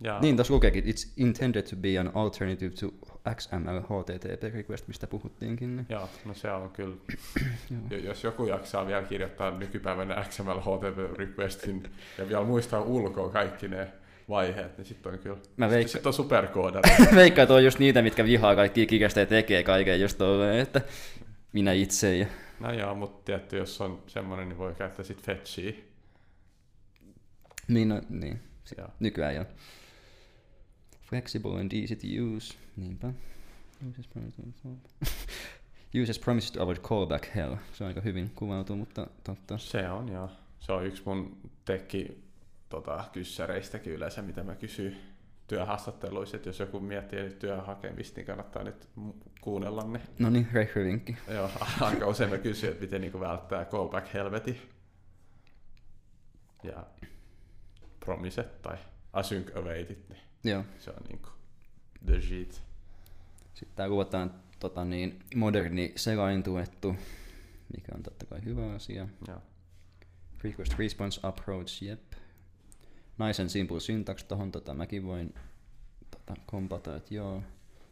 Ja, 0.00 0.18
Niin, 0.20 0.36
tuossa 0.36 0.54
lukeekin, 0.54 0.84
it's 0.84 1.12
intended 1.16 1.62
to 1.62 1.76
be 1.76 1.98
an 1.98 2.10
alternative 2.14 2.70
to 2.70 2.86
XML 3.34 3.80
HTTP 3.80 4.54
request, 4.54 4.88
mistä 4.88 5.06
puhuttiinkin. 5.06 5.86
Joo, 5.88 6.08
no 6.24 6.34
se 6.34 6.50
on 6.50 6.70
kyllä, 6.70 6.96
jos 8.08 8.24
joku 8.24 8.46
jaksaa 8.46 8.86
vielä 8.86 9.02
kirjoittaa 9.02 9.50
nykypäivänä 9.58 10.24
XML 10.28 10.60
HTTP 10.60 11.18
requestin 11.18 11.82
ja 12.18 12.28
vielä 12.28 12.44
muistaa 12.44 12.80
ulkoa 12.80 13.28
kaikki 13.28 13.68
ne 13.68 13.88
vaiheet, 14.28 14.78
niin 14.78 14.84
sitten 14.84 15.12
on 15.12 15.18
kyllä, 15.18 15.36
Mä 15.36 15.42
sitten 15.42 15.70
veikka- 15.70 15.88
sit 15.88 16.06
on 16.06 16.12
superkoodari. 16.12 16.90
Veikkaan, 17.14 17.42
että 17.42 17.54
on 17.54 17.64
just 17.64 17.78
niitä, 17.78 18.02
mitkä 18.02 18.24
vihaa 18.24 18.54
kaikki 18.54 18.86
kikestä 18.86 19.20
ja 19.20 19.26
tekee 19.26 19.62
kaiken 19.62 20.00
just 20.00 20.18
tolleen, 20.18 20.60
että 20.60 20.80
minä 21.52 21.72
itse. 21.72 22.16
Ja... 22.16 22.26
No 22.60 22.72
joo, 22.72 22.94
mutta 22.94 23.24
tietty, 23.24 23.56
jos 23.56 23.80
on 23.80 24.02
semmoinen, 24.06 24.48
niin 24.48 24.58
voi 24.58 24.74
käyttää 24.74 25.04
sit 25.04 25.22
fetchiä. 25.22 25.72
Niin, 27.68 27.88
no, 27.88 28.00
niin. 28.08 28.40
Joo. 28.78 28.88
Nykyään 29.00 29.34
jo. 29.34 29.44
Flexible 31.02 31.60
and 31.60 31.72
easy 31.72 31.96
to 31.96 32.06
use. 32.36 32.54
Niinpä. 32.76 33.12
Uses 33.90 34.08
promises, 34.08 36.20
promises 36.24 36.52
to 36.52 36.62
avoid 36.62 36.76
callback 36.76 37.34
hell. 37.34 37.54
Se 37.72 37.84
on 37.84 37.88
aika 37.88 38.00
hyvin 38.00 38.30
kuvautu, 38.34 38.76
mutta 38.76 39.06
totta. 39.24 39.58
Se 39.58 39.88
on 39.88 40.12
joo. 40.12 40.30
Se 40.60 40.72
on 40.72 40.86
yksi 40.86 41.02
mun 41.06 41.36
tekki 41.64 42.25
tota, 42.68 43.04
kyssäreistäkin 43.12 43.92
yleensä, 43.92 44.22
mitä 44.22 44.42
mä 44.42 44.54
kysyn 44.54 44.96
työhaastatteluissa, 45.46 46.36
että 46.36 46.48
jos 46.48 46.60
joku 46.60 46.80
miettii 46.80 47.22
nyt 47.22 47.38
työn 47.38 47.66
hakemista, 47.66 48.16
niin 48.16 48.26
kannattaa 48.26 48.62
nyt 48.62 48.88
kuunnella 49.40 49.84
ne. 49.84 50.00
No 50.18 50.30
niin, 50.30 50.48
rehyvinkki. 50.52 51.16
Joo, 51.28 51.50
aika 51.80 52.06
usein 52.06 52.30
mä 52.30 52.38
kysyn, 52.38 52.70
että 52.70 52.82
miten 52.82 53.00
niin 53.00 53.20
välttää 53.20 53.64
callback 53.64 54.14
helveti. 54.14 54.62
Ja 56.62 56.86
promiset 58.00 58.62
tai 58.62 58.76
async 59.12 59.56
awaitit, 59.56 60.08
niin 60.08 60.20
Joo. 60.44 60.64
se 60.78 60.90
on 60.90 61.02
niin 61.08 61.18
kuin 61.18 61.32
the 62.06 62.20
shit. 62.20 62.62
Sitten 63.54 63.76
tää 63.76 63.88
kuvataan 63.88 64.34
tota 64.58 64.84
niin, 64.84 65.18
moderni 65.34 65.92
selaintuettu, 65.96 66.96
mikä 67.76 67.92
on 67.94 68.02
totta 68.02 68.26
kai 68.26 68.44
hyvä 68.44 68.74
asia. 68.74 69.08
Joo. 69.28 69.42
Request 70.44 70.78
response 70.78 71.20
approach, 71.22 71.82
jep. 71.82 72.12
And 73.18 73.48
simple 73.48 73.80
syntax, 73.80 74.24
tohon 74.24 74.52
tota 74.52 74.74
mäkin 74.74 75.06
voin 75.06 75.34
tota, 76.10 76.34
kompata, 76.46 76.96
että 76.96 77.14
joo. 77.14 77.42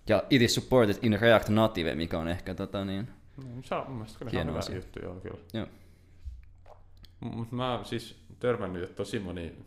Ja 0.08 0.22
it 0.30 0.42
is 0.42 0.54
supported 0.54 0.96
in 1.02 1.20
React 1.20 1.48
Native, 1.48 1.94
mikä 1.94 2.18
on 2.18 2.28
ehkä 2.28 2.54
tota 2.54 2.84
niin, 2.84 3.08
No, 3.36 3.44
se 3.62 3.74
on 3.74 3.84
mun 3.86 3.96
mielestä 3.96 4.18
kyllä 4.18 4.30
Hieno 4.30 4.42
ihan 4.42 4.52
hyvä 4.52 4.58
asia. 4.58 4.76
juttu, 4.76 4.98
joo 5.02 5.14
kyllä. 5.14 5.38
joo. 5.52 5.66
Mutta 7.20 7.56
mä 7.56 7.80
siis 7.84 8.24
törmännyt, 8.40 8.82
että 8.82 8.96
tosi 8.96 9.18
moni, 9.18 9.64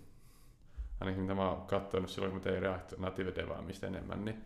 ainakin 1.00 1.22
mitä 1.22 1.36
mä 1.36 1.50
oon 1.50 1.68
katsonut 1.68 2.10
silloin, 2.10 2.32
kun 2.32 2.40
mä 2.40 2.44
tein 2.44 2.62
React 2.62 2.94
Native 2.98 3.36
devaamista 3.36 3.88
enemmän, 3.88 4.26
niin 4.26 4.46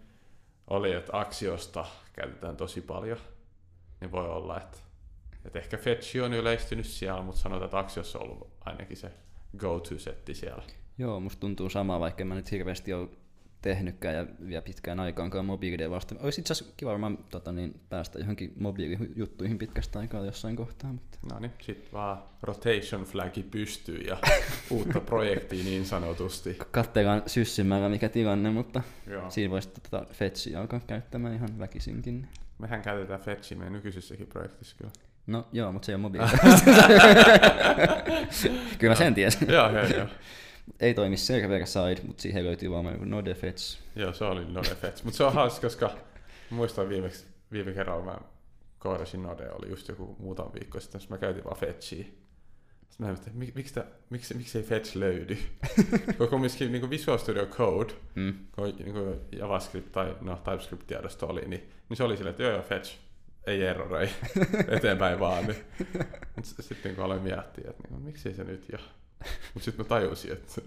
oli, 0.68 0.91
että 0.94 1.20
Axiosta 1.20 1.86
käytetään 2.13 2.58
tosi 2.58 2.82
paljon. 2.82 3.18
Niin 4.01 4.12
voi 4.12 4.30
olla, 4.30 4.58
että, 4.58 4.77
että 5.46 5.60
ehkä 5.60 5.77
Fetch 5.77 6.24
on 6.24 6.34
yleistynyt 6.34 6.86
siellä, 6.86 7.22
mutta 7.22 7.41
sanotaan, 7.41 7.65
että 7.65 7.80
Axiossa 7.80 8.20
on 8.20 8.25
ollut 8.25 8.53
ainakin 8.65 8.98
se 8.98 9.12
go-to-setti 9.58 10.34
siellä. 10.34 10.63
Joo, 11.01 11.20
musta 11.20 11.39
tuntuu 11.39 11.70
sama, 11.70 12.00
vaikka 12.00 12.24
en 12.24 12.27
mä 12.27 12.36
nyt 12.36 12.51
hirveästi 12.51 12.93
ole 12.93 13.10
tehnytkään 13.62 14.15
ja 14.15 14.25
vielä 14.48 14.62
pitkään 14.62 15.00
aikaankaan 15.00 15.46
mobiilidevasta. 15.46 16.15
Olisi 16.20 16.41
itse 16.41 16.53
asiassa 16.53 16.74
kiva 16.77 16.91
varmaan 16.91 17.17
tota, 17.29 17.51
niin, 17.51 17.79
päästä 17.89 18.20
johonkin 18.20 18.53
mobiilijuttuihin 18.60 19.58
pitkästä 19.58 20.00
aikaa 20.00 20.25
jossain 20.25 20.55
kohtaa. 20.55 20.93
Mutta... 20.93 21.17
No 21.34 21.39
niin, 21.39 21.51
sit 21.62 21.93
vaan 21.93 22.24
rotation 22.41 23.03
flagi 23.03 23.43
pystyy 23.43 23.98
ja 23.98 24.17
uutta 24.72 25.00
projektia 25.00 25.63
niin 25.63 25.86
sanotusti. 25.86 26.58
Katsellaan 26.72 27.24
syssymällä 27.27 27.89
mikä 27.89 28.10
tilanne, 28.10 28.50
mutta 28.50 28.81
Joo. 29.08 29.29
siinä 29.29 29.51
voisi 29.51 29.70
tota 29.70 30.05
Fetchiä 30.13 30.60
alkaa 30.60 30.79
käyttämään 30.88 31.36
ihan 31.36 31.60
väkisinkin. 31.60 32.27
Mehän 32.58 32.81
käytetään 32.81 33.20
Fetchia 33.20 33.58
meidän 33.58 33.74
nykyisessäkin 33.74 34.27
projektissa 34.27 34.75
kyllä. 34.77 34.91
No 35.27 35.48
joo, 35.51 35.72
mutta 35.72 35.86
se 35.86 35.91
ei 35.91 35.96
ole 35.96 36.01
mobiili. 36.01 36.27
Kyllä 38.79 38.91
mä 38.91 38.96
sen 38.96 39.15
tiesin. 39.15 39.50
joo, 39.50 39.72
joo, 39.72 39.86
joo. 39.86 40.08
Ei 40.80 40.94
toimi 40.94 41.18
server 41.18 41.68
side, 41.68 42.01
mutta 42.08 42.22
siihen 42.22 42.46
löytyy 42.46 42.72
vaan 42.72 43.10
Node 43.10 43.34
Fetch. 43.34 43.80
Joo, 43.96 44.13
se 44.13 44.25
oli 44.25 44.46
Node 44.46 44.75
Fetch. 44.75 45.04
Mutta 45.04 45.18
se 45.18 45.24
on 45.24 45.34
hauska, 45.34 45.62
koska 45.62 45.92
muistan 46.50 46.90
viimeksi, 46.90 47.25
viime 47.51 47.72
kerralla 47.72 48.06
mä 48.06 48.18
koodasin 48.80 49.24
Node, 49.24 49.50
oli 49.51 49.70
just 49.70 49.88
joku 49.88 50.16
muutama 50.20 50.54
viikko 50.54 50.80
sitten, 50.80 51.01
mä 51.10 51.18
käytin 51.18 51.44
vaan 51.44 51.58
Fetchiä. 51.60 52.06
Sitten 52.90 53.08
mä 53.08 53.13
mietin, 53.13 53.28
että 53.28 53.56
miksi, 53.56 53.74
tää- 53.74 53.86
miksi, 54.10 54.34
miksi 54.34 54.58
ei 54.58 54.63
Fetch 54.63 54.96
löydy? 54.96 55.38
kun 56.18 56.27
kumminkin 56.27 56.72
niin 56.72 56.90
Visual 56.90 57.18
Studio 57.18 57.46
Code, 57.46 57.94
Mm. 58.16 58.34
kun 58.51 58.64
niin 58.79 58.94
kuin 58.94 59.16
JavaScript 59.31 59.92
tai 59.92 60.16
no, 60.22 60.36
TypeScript-tiedosto 60.44 61.25
oli, 61.27 61.42
niin, 61.42 61.70
niin 61.90 61.98
se 61.98 62.03
oli 62.03 62.18
silleen, 62.18 62.31
että 62.31 62.44
joo 62.44 62.51
joo, 62.51 62.62
Fetch, 62.62 62.98
ei 63.48 63.62
errorei, 63.64 64.10
eteenpäin 64.77 65.20
vaan. 65.20 65.48
Niin. 65.48 65.57
Mut 66.36 66.46
s- 66.46 66.55
sitten 66.60 66.92
niin 66.94 67.03
aloin 67.03 67.22
miettiä, 67.22 67.70
että 67.70 67.84
niin, 67.90 68.01
miksi 68.01 68.29
ei 68.29 68.36
se 68.36 68.44
nyt 68.44 68.66
jo. 68.72 68.77
Mutta 69.53 69.66
sitten 69.66 69.86
mä 69.86 69.90
tajusin, 69.90 70.31
että 70.31 70.62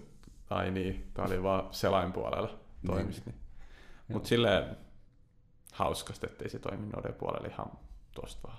ai 0.49 0.71
niin, 0.71 1.11
tää 1.13 1.25
oli 1.25 1.43
vaan 1.43 1.73
selain 1.73 2.13
puolella 2.13 2.59
toimisi. 2.85 3.21
Niin. 3.25 3.35
Mutta 4.07 4.29
silleen 4.29 4.77
hauskasti, 5.73 6.25
ettei 6.25 6.49
se 6.49 6.59
toimi 6.59 6.87
Node 6.95 7.11
puolella 7.11 7.47
ihan 7.47 7.71
tosta 8.15 8.47
vaan. 8.47 8.57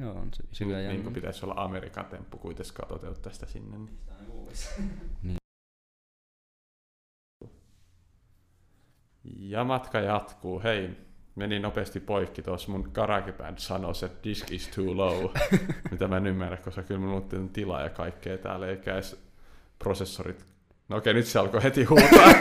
Joo, 0.00 0.12
on 0.12 0.28
se 0.34 0.42
Sillä 0.52 0.76
sillä 0.76 0.88
niin 0.88 1.02
kuin 1.02 1.14
pitäisi 1.14 1.44
olla 1.46 1.54
Amerikan 1.56 2.04
temppu 2.04 2.38
kuitenkaan 2.38 2.88
toteuttaa 2.88 3.32
sitä 3.32 3.46
sinne. 3.46 3.78
Niin. 3.78 3.98
Niin. 5.22 5.38
Ja 9.38 9.64
matka 9.64 10.00
jatkuu. 10.00 10.62
Hei, 10.62 10.90
meni 11.34 11.58
nopeasti 11.58 12.00
poikki 12.00 12.42
tuossa 12.42 12.70
mun 12.72 12.90
GarageBand 12.94 13.58
sanoi, 13.58 13.92
että 14.04 14.24
disk 14.24 14.52
is 14.52 14.68
too 14.68 14.96
low, 14.96 15.30
mitä 15.90 16.08
mä 16.08 16.16
en 16.16 16.26
ymmärrä, 16.26 16.56
koska 16.56 16.82
kyllä 16.82 17.00
mulla 17.00 17.26
on 17.32 17.48
tilaa 17.48 17.82
ja 17.82 17.90
kaikkea 17.90 18.38
täällä, 18.38 18.66
eikä 18.66 18.94
edes 18.94 19.27
prosessorit. 19.78 20.46
No 20.88 20.96
okei, 20.96 21.14
nyt 21.14 21.26
se 21.26 21.38
alkoi 21.38 21.62
heti 21.62 21.84
huutaa. 21.84 22.32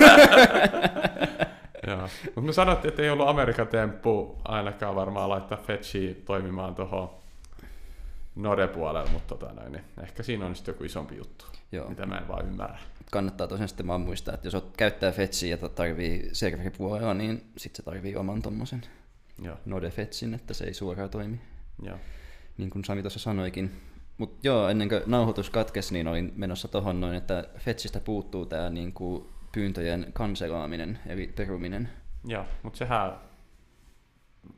Mutta 2.25 2.41
me 2.41 2.53
sanottiin, 2.53 2.89
että 2.89 3.01
ei 3.01 3.09
ollut 3.09 3.27
Amerikan 3.27 3.67
temppu 3.67 4.41
ainakaan 4.45 4.95
varmaan 4.95 5.29
laittaa 5.29 5.57
Fetchiä 5.57 6.15
toimimaan 6.25 6.75
tuohon 6.75 7.09
Node-puolelle, 8.35 9.09
mutta 9.11 9.35
tota 9.35 9.53
noin, 9.53 9.71
niin 9.71 9.83
ehkä 10.03 10.23
siinä 10.23 10.45
on 10.45 10.55
sitten 10.55 10.73
joku 10.73 10.83
isompi 10.83 11.17
juttu, 11.17 11.45
Joo. 11.71 11.89
mitä 11.89 12.05
mä 12.05 12.17
en 12.17 12.27
vaan 12.27 12.45
ymmärrä. 12.45 12.77
kannattaa 13.11 13.47
tosiaan 13.47 13.67
sitten 13.69 13.87
vaan 13.87 14.01
muistaa, 14.01 14.33
että 14.33 14.47
jos 14.47 14.55
oot 14.55 14.77
käyttää 14.77 15.11
Fetchiä 15.11 15.57
ja 15.61 15.69
tarvii 15.69 16.29
serveripuolella, 16.33 17.13
niin 17.13 17.51
sitten 17.57 17.77
se 17.77 17.83
tarvii 17.83 18.15
oman 18.15 18.41
tommosen 18.41 18.81
Joo, 19.41 19.57
Node 19.65 19.89
Fetchin, 19.89 20.33
että 20.33 20.53
se 20.53 20.65
ei 20.65 20.73
suoraan 20.73 21.09
toimi, 21.09 21.39
joo. 21.81 21.97
niin 22.57 22.69
kuin 22.69 22.85
Sami 22.85 23.01
tuossa 23.01 23.19
sanoikin. 23.19 23.71
Mutta 24.17 24.39
joo, 24.43 24.69
ennen 24.69 24.89
kuin 24.89 25.01
nauhoitus 25.05 25.49
katkesi, 25.49 25.93
niin 25.93 26.07
olin 26.07 26.33
menossa 26.35 26.67
tohon 26.67 27.01
noin, 27.01 27.15
että 27.15 27.43
Fetchistä 27.57 27.99
puuttuu 27.99 28.45
tämä 28.45 28.69
niin 28.69 28.93
kuin 28.93 29.29
pyyntöjen 29.51 30.07
kanselaaminen, 30.13 30.99
eli 31.05 31.27
peruminen. 31.27 31.89
Joo, 32.25 32.45
mutta 32.63 32.77
sehän 32.77 33.19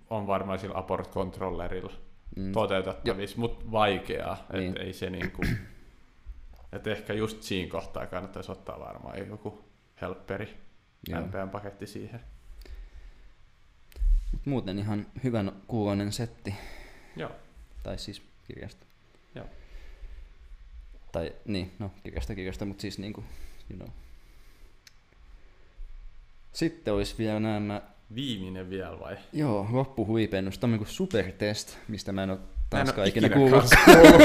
on 0.09 0.27
varmaan 0.27 0.59
sillä 0.59 0.77
apport 0.77 1.11
controllerilla 1.13 1.93
Mm. 2.35 2.51
toteutettavissa, 2.51 3.37
mutta 3.39 3.71
vaikeaa. 3.71 4.45
Niin. 4.53 4.69
Että 4.69 4.83
ei 4.83 4.93
se 4.93 5.09
niinku, 5.09 5.41
et 6.73 6.87
ehkä 6.87 7.13
just 7.13 7.43
siinä 7.43 7.71
kohtaa 7.71 8.05
kannattaisi 8.07 8.51
ottaa 8.51 8.79
varmaan 8.79 9.27
joku 9.27 9.65
helpperi, 10.01 10.57
Joo. 11.07 11.21
NPM-paketti 11.21 11.87
siihen. 11.87 12.19
Mut 14.31 14.45
muuten 14.45 14.79
ihan 14.79 15.05
hyvän 15.23 15.51
kuulonen 15.67 16.11
setti, 16.11 16.55
Joo, 17.15 17.31
tai 17.83 17.97
siis 17.97 18.21
kirjasto. 18.47 18.85
Tai 21.11 21.33
niin, 21.45 21.71
no 21.79 21.91
kirjasta 22.03 22.35
kirjasta, 22.35 22.65
mutta 22.65 22.81
siis 22.81 22.99
niinku, 22.99 23.23
you 23.69 23.77
know. 23.79 23.89
Sitten 26.53 26.93
olisi 26.93 27.15
vielä 27.17 27.39
nämä, 27.39 27.81
Viimeinen 28.15 28.69
vielä 28.69 28.99
vai? 28.99 29.17
joo, 29.33 29.67
loppuhuipennus, 29.71 30.59
tämmöinen 30.59 30.85
kuin 30.85 30.95
supertest, 30.95 31.77
mistä 31.87 32.11
mä 32.11 32.23
en 32.23 32.29
ole 32.29 32.39
oo 32.73 33.03
ikinä 33.03 33.05
ikinä 33.05 33.29
kuullut. 33.29 33.65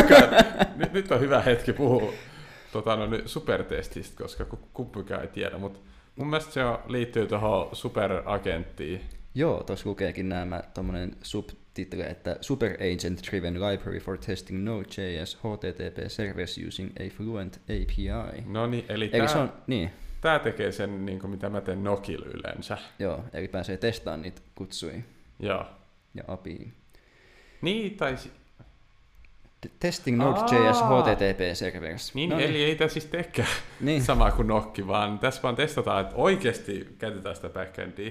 nyt, 0.77 0.93
nyt 0.93 1.13
on 1.13 1.21
hyvä 1.21 1.43
hetki 1.43 1.73
puhua 1.73 2.13
tota, 2.73 2.97
no, 2.97 3.07
supertestistä, 3.27 4.23
koska 4.23 4.45
ku- 4.45 4.69
kumpikaan 4.73 5.23
ei 5.23 5.29
tiedä, 5.29 5.59
mutta 5.59 5.81
mun 6.17 6.27
mielestä 6.31 6.53
se 6.53 6.65
on, 6.65 6.79
liittyy 6.87 7.27
tuohon 7.27 7.69
superagenttiin. 7.73 9.01
Joo, 9.35 9.63
tuossa 9.63 9.89
lukeekin 9.89 10.29
nämä 10.29 10.63
tommonen 10.75 11.17
subtitle, 11.75 12.05
että 12.05 12.37
Super 12.41 12.73
Agent 12.73 13.21
Driven 13.31 13.55
Library 13.55 13.99
for 13.99 14.19
Testing 14.19 14.65
Node.js 14.65 15.37
HTTP 15.37 16.09
Servers 16.09 16.59
Using 16.67 16.91
a 17.01 17.11
Fluent 17.17 17.61
API. 17.63 18.43
No 18.47 18.67
niin, 18.67 18.85
eli 18.89 19.11
Eli 19.13 19.29
se 19.29 19.33
tämä 19.33 19.43
on, 19.45 19.53
niin, 19.67 19.91
tää 20.21 20.39
tekee 20.39 20.73
sen, 20.73 21.07
niin 21.07 21.19
kuin 21.21 21.31
mitä 21.31 21.49
mä 21.49 21.61
teen 21.61 21.85
Nokilla 21.85 22.27
yleensä. 22.27 22.79
joo, 22.99 23.25
eli 23.33 23.49
pääsee 23.49 23.77
testaamaan 23.77 24.23
niitä 24.23 24.41
kutsui 24.55 25.05
Joo. 25.41 25.67
ja 26.15 26.23
API. 26.29 26.73
Niin, 27.63 27.97
tai 27.97 28.17
Testing 29.81 30.19
Node.js. 30.19 30.83
HTTP 30.83 31.41
Servers. 31.55 32.15
niin, 32.15 32.31
No 32.31 32.39
eli 32.39 32.65
ei 32.65 32.77
tämä 32.77 32.89
siis 32.89 33.07
tekään 33.07 33.49
niin. 33.81 34.03
sama 34.11 34.31
kuin 34.31 34.49
Nokki, 34.49 34.87
vaan 34.87 35.19
tässä 35.19 35.43
vaan 35.43 35.57
testataan, 35.57 36.01
että 36.01 36.17
oikeasti 36.17 36.95
käytetään 36.99 37.37
sitä 37.37 37.49
backendia. 37.49 38.11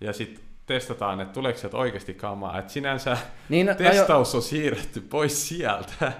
Ja 0.00 0.12
sitten 0.12 0.44
testataan, 0.66 1.20
että 1.20 1.32
tuleeko 1.34 1.58
sieltä 1.58 1.76
oikeasti 1.76 2.14
kamaa. 2.14 2.58
Että 2.58 2.72
sinänsä 2.72 3.18
Niin, 3.48 3.66
no, 3.66 3.72
no, 3.72 3.78
testaus 3.78 4.34
on 4.34 4.42
siirretty 4.42 5.00
pois 5.00 5.48
sieltä. 5.48 5.92
Niin, 6.00 6.12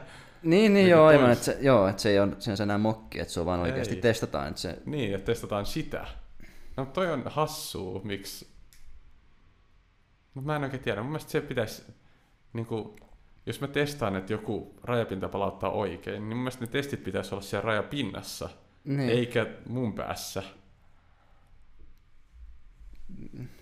niin 0.42 0.74
Niin 0.74 0.88
joo, 0.88 1.06
aivan, 1.06 1.30
että 1.30 1.44
se, 1.44 1.58
joo, 1.60 1.88
että 1.88 2.02
se 2.02 2.10
ei 2.10 2.20
ole 2.20 2.32
sinänsä 2.38 2.62
enää 2.62 2.78
mokki, 2.78 3.20
että 3.20 3.32
se 3.32 3.40
on 3.40 3.46
vaan 3.46 3.60
oikeasti 3.60 3.94
Ei. 3.94 4.00
testataan, 4.00 4.48
että 4.48 4.60
se, 4.60 4.78
Niin, 4.86 5.14
että 5.14 5.26
testataan 5.26 5.66
sitä. 5.66 6.06
No 6.76 6.86
toi 6.86 7.12
on 7.12 7.22
hassua, 7.26 8.00
miksi... 8.04 8.48
No 10.34 10.42
mä 10.42 10.56
en 10.56 10.64
oikein 10.64 10.82
tiedä. 10.82 11.00
Mun 11.02 11.10
mielestä 11.10 11.30
se 11.30 11.40
pitäisi 11.40 11.82
niin 12.52 12.66
kuin, 12.66 12.96
jos 13.46 13.60
mä 13.60 13.68
testaan, 13.68 14.16
että 14.16 14.32
joku 14.32 14.74
rajapinta 14.84 15.28
palauttaa 15.28 15.70
oikein, 15.70 16.14
niin 16.14 16.36
mun 16.36 16.36
mielestä 16.38 16.64
ne 16.64 16.70
testit 16.70 17.04
pitäisi 17.04 17.34
olla 17.34 17.42
siellä 17.42 17.66
rajapinnassa, 17.66 18.48
Niin. 18.84 19.10
eikä 19.10 19.46
mun 19.68 19.92
päässä. 19.92 20.42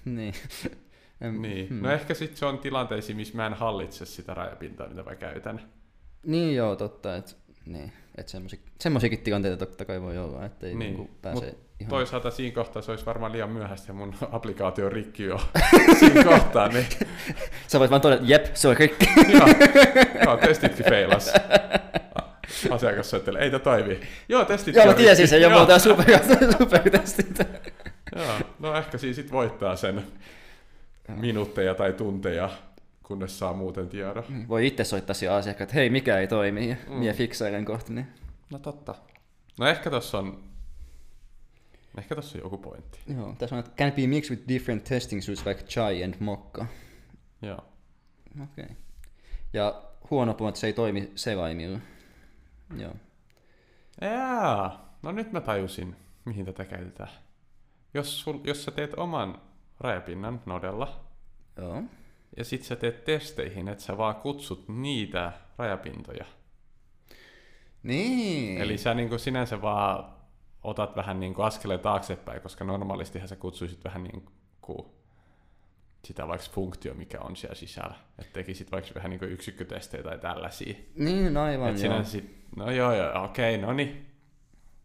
Niin. 0.05 0.35
Em, 1.21 1.41
Niin. 1.41 1.69
hmm. 1.69 1.83
No 1.83 1.91
ehkä 1.91 2.15
sitten 2.15 2.37
se 2.37 2.47
on 2.47 2.59
tilanteisiin, 2.59 3.17
missä 3.17 3.37
mä 3.37 3.47
en 3.47 3.55
hallitse 3.55 4.07
sitä 4.07 4.35
rajapintaa, 4.35 4.89
mitä 4.89 5.03
mä 5.03 5.15
käytän. 5.15 5.61
Niin 6.27 6.55
joo, 6.57 6.77
totta. 6.77 7.17
Et, 7.17 7.37
niin, 7.67 7.93
et 8.17 8.29
semmosi, 8.29 8.61
semmosiakin 8.81 9.19
tilanteita 9.19 9.57
totta 9.67 9.85
kai 9.85 10.03
voi 10.03 10.19
olla, 10.19 10.45
että 10.45 10.67
ei 10.67 10.75
Niin, 10.75 10.97
niin, 10.97 11.11
pääse 11.23 11.45
mut 11.45 11.59
ihan... 11.81 11.91
Toisaalta 11.91 12.31
siinä 12.31 12.55
kohtaa 12.55 12.83
se 12.83 12.91
olisi 12.91 13.07
varmaan 13.07 13.33
liian 13.33 13.51
myöhäistä 13.51 13.91
ja 13.91 13.95
mun 13.95 14.15
applikaatio 14.33 14.89
rikki 14.89 15.23
jo 15.23 15.41
siinä 15.99 16.25
kohtaa, 16.25 16.69
niin 16.69 16.87
Sä 17.67 17.79
voit 17.79 17.91
vaan 17.91 18.01
todeta, 18.01 18.23
jep, 18.27 18.47
se 18.55 18.69
on 18.69 18.77
rikki. 18.77 19.07
joo, 19.33 19.47
joo 20.25 20.37
testitkin 20.37 20.85
feilas. 20.87 21.33
Asiakas 22.71 23.11
soittelee, 23.11 23.43
ei 23.43 23.51
tää 23.51 23.59
toimi. 23.61 24.01
Joo, 24.29 24.45
testit 24.45 24.77
joo, 24.77 24.87
mä 24.87 24.95
tiesin 24.95 25.29
sen, 25.29 25.41
joo, 25.43 25.51
Joo. 25.51 25.61
mulla 25.61 25.75
on 25.75 25.81
super, 25.81 26.19
supertestit. 26.59 27.39
Joo, 28.15 28.39
no 28.59 28.75
ehkä 28.77 28.99
siinä 28.99 29.15
sit 29.15 29.33
voittaa 29.33 29.77
sen 29.77 30.03
minuutteja 31.09 31.75
tai 31.75 31.93
tunteja, 31.93 32.51
kunnes 33.03 33.39
saa 33.39 33.53
muuten 33.53 33.89
tiedon. 33.89 34.25
Voi 34.49 34.67
itse 34.67 34.85
soittaa 34.85 35.15
siihen 35.15 35.35
asiakkaan, 35.37 35.63
että 35.65 35.75
hei, 35.75 35.91
mikä 35.91 36.19
ei 36.19 36.27
toimi, 36.29 36.69
ja 36.69 36.77
Mm. 36.87 36.93
mm. 36.93 36.99
mie 36.99 37.13
fiksailen 37.13 37.65
kohta. 37.65 37.93
Niin. 37.93 38.07
No 38.51 38.59
totta. 38.59 38.95
No 39.59 39.67
ehkä 39.67 39.91
tossa 39.91 40.19
on, 40.19 40.45
ehkä 41.99 42.15
tossa 42.15 42.39
on 42.39 42.45
joku 42.45 42.59
pointti. 42.59 42.99
Joo, 43.17 43.35
tässä 43.39 43.55
on, 43.57 43.61
että 43.61 43.71
can 43.77 43.93
be 43.93 44.07
mixed 44.07 44.37
with 44.37 44.49
different 44.49 44.85
testing 44.85 45.23
suits 45.23 45.47
like 45.47 45.63
chai 45.63 46.05
and 46.05 46.15
mokka. 46.21 46.67
Joo. 47.43 47.65
Okei. 48.43 48.65
Okay. 48.65 48.77
Ja 49.53 49.83
huono 50.11 50.35
puoli, 50.35 50.49
että 50.49 50.61
se 50.61 50.67
ei 50.67 50.73
toimi 50.73 51.13
selaimilla. 51.15 51.79
Joo. 52.77 52.93
Jaa, 54.01 54.97
no 55.03 55.13
nyt 55.13 55.33
mä 55.33 55.41
tajusin, 55.41 55.97
mihin 56.25 56.45
tätä 56.45 56.65
käytetään. 56.65 57.11
Jos, 57.95 58.21
sul, 58.21 58.39
jos 58.45 58.65
sä 58.65 58.71
teet 58.71 58.95
oman 58.97 59.41
rajapinnan 59.81 60.43
nodella, 60.47 61.01
Joo. 61.57 61.83
ja 62.37 62.45
sit 62.45 62.63
sä 62.63 62.77
teet 62.77 63.05
testeihin, 63.05 63.69
että 63.69 63.85
sä 63.85 63.97
vaan 63.97 64.15
kutsut 64.15 64.69
niitä 64.69 65.33
rajapintoja. 65.59 66.25
Niin. 67.83 68.61
Eli 68.61 68.79
sä 68.79 68.95
niin 68.95 69.19
sinänsä 69.19 69.63
vaan 69.63 70.15
otat 70.63 70.97
vähän 70.97 71.21
niin 71.21 71.35
askeleen 71.39 71.81
taaksepäin, 71.81 72.41
koska 72.41 72.65
normaalistihan 72.65 73.29
sä 73.29 73.37
kutsuisit 73.37 73.85
vähän 73.85 74.05
niin 74.05 74.27
kuin 74.61 74.87
sitä 76.05 76.29
vaikka 76.29 76.47
funktio, 76.53 76.95
mikä 76.95 77.21
on 77.21 77.37
siellä 77.37 77.55
sisällä. 77.55 77.95
Että 78.19 78.33
tekisit 78.33 78.73
vaikka 78.73 78.91
vähän 78.95 79.11
niin 79.11 79.25
yksikkötestejä 79.25 80.03
tai 80.03 80.19
tällaisia. 80.19 80.75
Niin, 80.97 81.37
aivan 81.37 81.75
Et 81.75 81.83
joo. 81.83 82.05
sit, 82.05 82.37
no 82.57 82.71
joo, 82.71 82.95
joo, 82.95 83.25
okei, 83.25 83.59
no 83.59 83.73
niin. 83.73 84.07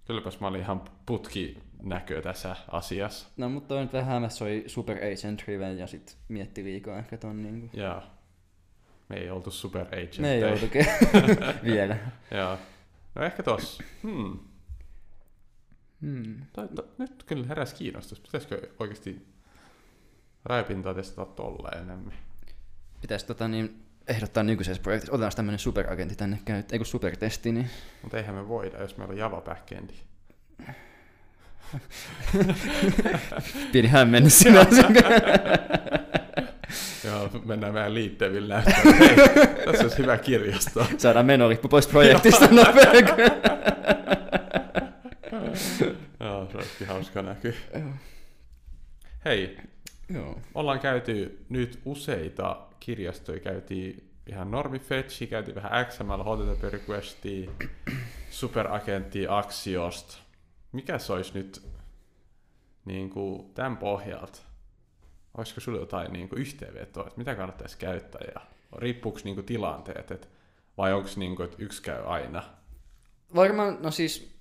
Kylläpäs 0.05 0.39
mä 0.39 0.47
olin 0.47 0.61
ihan 0.61 0.81
putki 1.05 1.57
näkö 1.83 2.21
tässä 2.21 2.55
asiassa. 2.67 3.27
No, 3.37 3.49
mutta 3.49 3.67
toi 3.67 3.81
nyt 3.81 3.93
vähän 3.93 4.23
oli 4.41 4.63
Super 4.67 4.97
Agent 4.97 5.43
Riven 5.47 5.77
ja 5.77 5.87
sit 5.87 6.17
mietti 6.27 6.63
liikaa 6.63 6.97
ehkä 6.97 7.17
ton 7.17 7.43
niinku. 7.43 7.77
Joo. 7.77 8.03
Me 9.09 9.15
ei 9.15 9.29
oltu 9.29 9.51
super 9.51 9.87
agent. 9.87 10.17
Ne 10.17 10.33
ei 10.33 10.41
joutukin 10.41 10.85
vielä. 11.63 11.97
Joo. 12.31 12.57
No 13.15 13.21
ehkä 13.23 13.43
tossa. 13.43 13.83
Hmm. 14.03 14.39
Hmm. 16.01 16.35
To, 16.53 16.67
to, 16.67 16.87
nyt 16.97 17.23
kyllä 17.23 17.47
heräsi 17.47 17.75
kiinnostus. 17.75 18.19
Pitäisikö 18.19 18.69
oikeasti 18.79 19.27
rajapintaa 20.45 20.93
testata 20.93 21.31
tolleen 21.31 21.83
enemmän? 21.83 22.13
Pitäis 23.01 23.23
tota 23.23 23.47
niin 23.47 23.85
ehdottaa 24.07 24.43
nykyisessä 24.43 24.83
projektissa. 24.83 25.13
Otetaan 25.13 25.35
tämmönen 25.35 25.59
superagentti 25.59 26.15
tänne 26.15 26.39
käyttöön, 26.45 26.75
ei 26.75 26.79
kun 26.79 26.85
supertesti, 26.85 27.51
niin 27.51 27.69
Mutta 28.01 28.17
eihän 28.17 28.35
me 28.35 28.47
voida, 28.47 28.81
jos 28.81 28.97
meillä 28.97 29.11
on 29.11 29.17
Java 29.17 29.41
backendi. 29.41 29.93
pieni 33.71 33.87
hämmennys 33.87 34.39
sinänsä. 34.39 34.81
Joo, 37.05 37.29
mennään 37.45 37.73
vähän 37.73 37.93
liittevillä. 37.93 38.61
Hei, 38.61 39.15
tässä 39.65 39.83
olisi 39.83 39.97
hyvä 39.97 40.17
kirjasto. 40.17 40.87
Saadaan 40.97 41.25
menolippu 41.25 41.67
pois 41.67 41.87
projektista 41.87 42.47
nopeasti. 42.47 42.97
Joo, 46.19 46.47
se 46.51 46.57
olisi 46.57 46.85
hauska 46.85 47.21
näky. 47.21 47.55
Hei, 49.25 49.57
Joo. 50.09 50.39
ollaan 50.53 50.79
käyty 50.79 51.45
nyt 51.49 51.79
useita 51.85 52.57
kirjastoja. 52.79 53.39
Käytiin 53.39 54.09
ihan 54.27 54.51
normifetchi, 54.51 55.27
käytiin 55.27 55.55
vähän 55.55 55.85
XML, 55.85 56.23
HTTP 56.23 56.63
requestia, 56.63 57.51
superagenttia, 58.29 59.37
Axiosta. 59.37 60.17
Mikä 60.71 60.97
se 60.97 61.13
olisi 61.13 61.31
nyt 61.33 61.63
niin 62.85 63.09
kuin 63.09 63.53
tämän 63.53 63.77
pohjalta? 63.77 64.39
Olisiko 65.37 65.61
sulla 65.61 65.79
jotain 65.79 66.13
niin 66.13 66.29
kuin 66.29 66.39
yhteenvetoa, 66.41 67.07
että 67.07 67.17
mitä 67.17 67.35
kannattaisi 67.35 67.77
käyttää 67.77 68.21
ja 68.35 68.41
riippuuko 68.77 69.19
niin 69.23 69.35
kuin 69.35 69.45
tilanteet, 69.45 70.11
että 70.11 70.27
vai 70.77 70.93
onko 70.93 71.09
niin 71.15 71.35
kuin, 71.35 71.45
että 71.45 71.57
yksi 71.59 71.81
käy 71.81 72.03
aina? 72.05 72.43
Varmaan, 73.35 73.77
no 73.81 73.91
siis, 73.91 74.31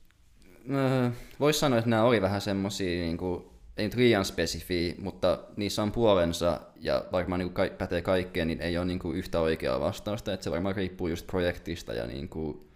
voisi 1.41 1.59
sanoa, 1.59 1.79
että 1.79 1.91
nämä 1.91 2.03
oli 2.03 2.23
vähän 2.23 2.41
semmosia, 2.41 3.05
niinku, 3.05 3.53
ei 3.77 3.85
nyt 3.85 3.95
liian 3.95 4.25
spesifiä, 4.25 4.95
mutta 4.99 5.39
niissä 5.57 5.83
on 5.83 5.93
puolensa 5.93 6.61
ja 6.77 7.05
varmaan 7.13 7.39
niinku 7.39 7.55
ka- 7.55 7.77
pätee 7.79 8.03
kaikkeen, 8.03 8.49
niin 8.49 8.61
ei 8.61 8.79
ole 8.79 8.87
niinku 8.87 9.13
yhtä 9.13 9.41
oikeaa 9.41 9.81
vastausta, 9.81 10.33
että 10.33 10.45
se 10.45 10.51
varmaan 10.51 10.77
riippuu 10.77 11.09
just 11.09 11.27
projektista 11.27 11.95
ja 11.95 12.07
niinku, 12.07 12.69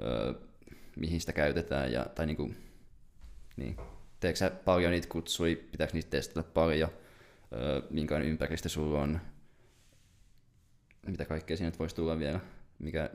ö, 0.00 0.34
mihin 0.96 1.20
sitä 1.20 1.32
käytetään 1.32 1.92
ja, 1.92 2.06
tai 2.14 2.26
niinku, 2.26 2.50
niin, 3.56 3.76
teekö 4.20 4.38
sä 4.38 4.50
paljon 4.50 4.92
niitä 4.92 5.08
kutsui, 5.08 5.56
pitääkö 5.56 5.92
niitä 5.92 6.10
testata 6.10 6.50
paljon, 6.54 6.90
ö, 7.52 7.82
minkälainen 7.90 8.30
ympäristö 8.30 8.68
sulla 8.68 9.00
on, 9.00 9.20
mitä 11.06 11.24
kaikkea 11.24 11.56
siinä 11.56 11.72
voisi 11.78 11.96
tulla 11.96 12.18
vielä, 12.18 12.40
mikä, 12.78 13.10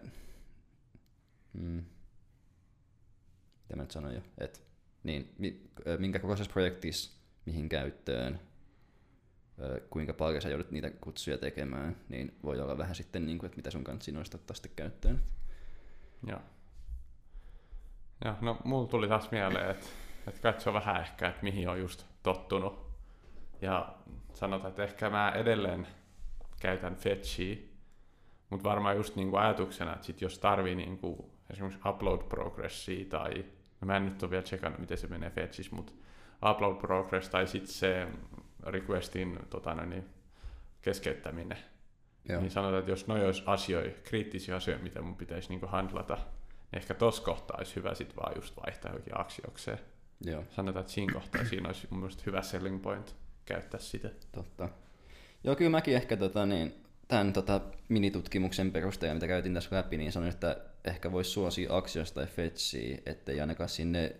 mm, 1.53 1.83
mitä 3.63 3.75
mä 3.75 3.81
nyt 3.81 3.91
sanoin 3.91 4.15
jo, 4.15 4.21
että 4.37 4.59
niin, 5.03 5.33
minkä 5.97 6.19
kokoisessa 6.19 6.53
projektissa, 6.53 7.17
mihin 7.45 7.69
käyttöön, 7.69 8.39
kuinka 9.89 10.13
paljon 10.13 10.41
sä 10.41 10.49
joudut 10.49 10.71
niitä 10.71 10.89
kutsuja 10.89 11.37
tekemään, 11.37 11.95
niin 12.09 12.37
voi 12.43 12.59
olla 12.59 12.77
vähän 12.77 12.95
sitten, 12.95 13.25
niin 13.25 13.37
kuin, 13.37 13.45
että 13.45 13.57
mitä 13.57 13.71
sun 13.71 13.83
kanssa 13.83 14.11
noista 14.11 14.37
ottaa 14.37 14.55
sitten 14.55 14.71
käyttöön. 14.75 15.21
Joo. 16.27 16.39
Joo, 18.25 18.35
no 18.41 18.57
mulla 18.63 18.87
tuli 18.87 19.07
taas 19.07 19.31
mieleen, 19.31 19.71
että, 19.71 19.87
että 20.27 20.41
katso 20.41 20.73
vähän 20.73 21.01
ehkä, 21.01 21.27
että 21.27 21.43
mihin 21.43 21.69
on 21.69 21.79
just 21.79 22.05
tottunut. 22.23 22.87
Ja 23.61 23.93
sanotaan, 24.33 24.69
että 24.69 24.83
ehkä 24.83 25.09
mä 25.09 25.31
edelleen 25.31 25.87
käytän 26.61 26.95
fetchiä, 26.95 27.57
mutta 28.49 28.69
varmaan 28.69 28.95
just 28.95 29.15
niinku 29.15 29.37
ajatuksena, 29.37 29.93
että 29.93 30.05
sit 30.05 30.21
jos 30.21 30.39
tarvii 30.39 30.75
niinku 30.75 31.31
esimerkiksi 31.49 31.89
upload 31.89 32.23
progressia 32.23 33.05
tai, 33.09 33.45
no 33.81 33.85
mä 33.85 33.97
en 33.97 34.05
nyt 34.05 34.23
ole 34.23 34.31
vielä 34.31 34.43
tsekannut, 34.43 34.79
miten 34.79 34.97
se 34.97 35.07
menee 35.07 35.29
fetchissä, 35.29 35.75
mutta 35.75 35.93
upload 36.49 36.75
progress 36.75 37.29
tai 37.29 37.47
sitten 37.47 37.73
se 37.73 38.07
requestin 38.63 39.39
tota, 39.49 39.75
noin, 39.75 39.89
niin, 39.89 40.09
keskeyttäminen, 40.81 41.57
Joo. 42.29 42.41
niin 42.41 42.51
sanotaan, 42.51 42.79
että 42.79 42.91
jos 42.91 43.07
noi 43.07 43.25
olisi 43.25 43.43
asioita, 43.45 44.01
kriittisiä 44.03 44.55
asioita, 44.55 44.83
mitä 44.83 45.01
mun 45.01 45.15
pitäisi 45.15 45.49
niinku 45.49 45.67
handlata, 45.67 46.15
niin 46.15 46.77
ehkä 46.77 46.93
tossa 46.93 47.23
kohtaa 47.23 47.57
olisi 47.57 47.75
hyvä 47.75 47.93
sit 47.93 48.15
vaan 48.17 48.35
just 48.35 48.57
vaihtaa 48.65 48.91
johonkin 48.91 49.19
aksiokseen. 49.19 49.79
Joo, 50.25 50.43
Sanotaan, 50.55 50.81
että 50.81 50.93
siinä 50.93 51.13
kohtaa 51.13 51.45
siinä 51.45 51.67
olisi 51.69 51.87
mun 51.89 51.99
mielestä 51.99 52.23
hyvä 52.25 52.41
selling 52.41 52.81
point 52.81 53.15
käyttää 53.45 53.79
sitä. 53.79 54.09
totta. 54.31 54.69
Joo, 55.43 55.55
kyllä 55.55 55.71
mäkin 55.71 55.95
ehkä 55.95 56.17
tota, 56.17 56.45
niin, 56.45 56.73
tämän 57.07 57.33
tota, 57.33 57.61
minitutkimuksen 57.89 58.71
perusteella, 58.71 59.13
mitä 59.13 59.27
käytin 59.27 59.53
tässä 59.53 59.75
läpi, 59.75 59.97
niin 59.97 60.11
sanoin, 60.11 60.33
että 60.33 60.61
ehkä 60.85 61.11
voisi 61.11 61.31
suosia 61.31 61.75
Axios 61.75 62.11
tai 62.11 62.27
Fetchiä, 62.27 62.97
ettei 63.05 63.41
ainakaan 63.41 63.69
sinne 63.69 64.15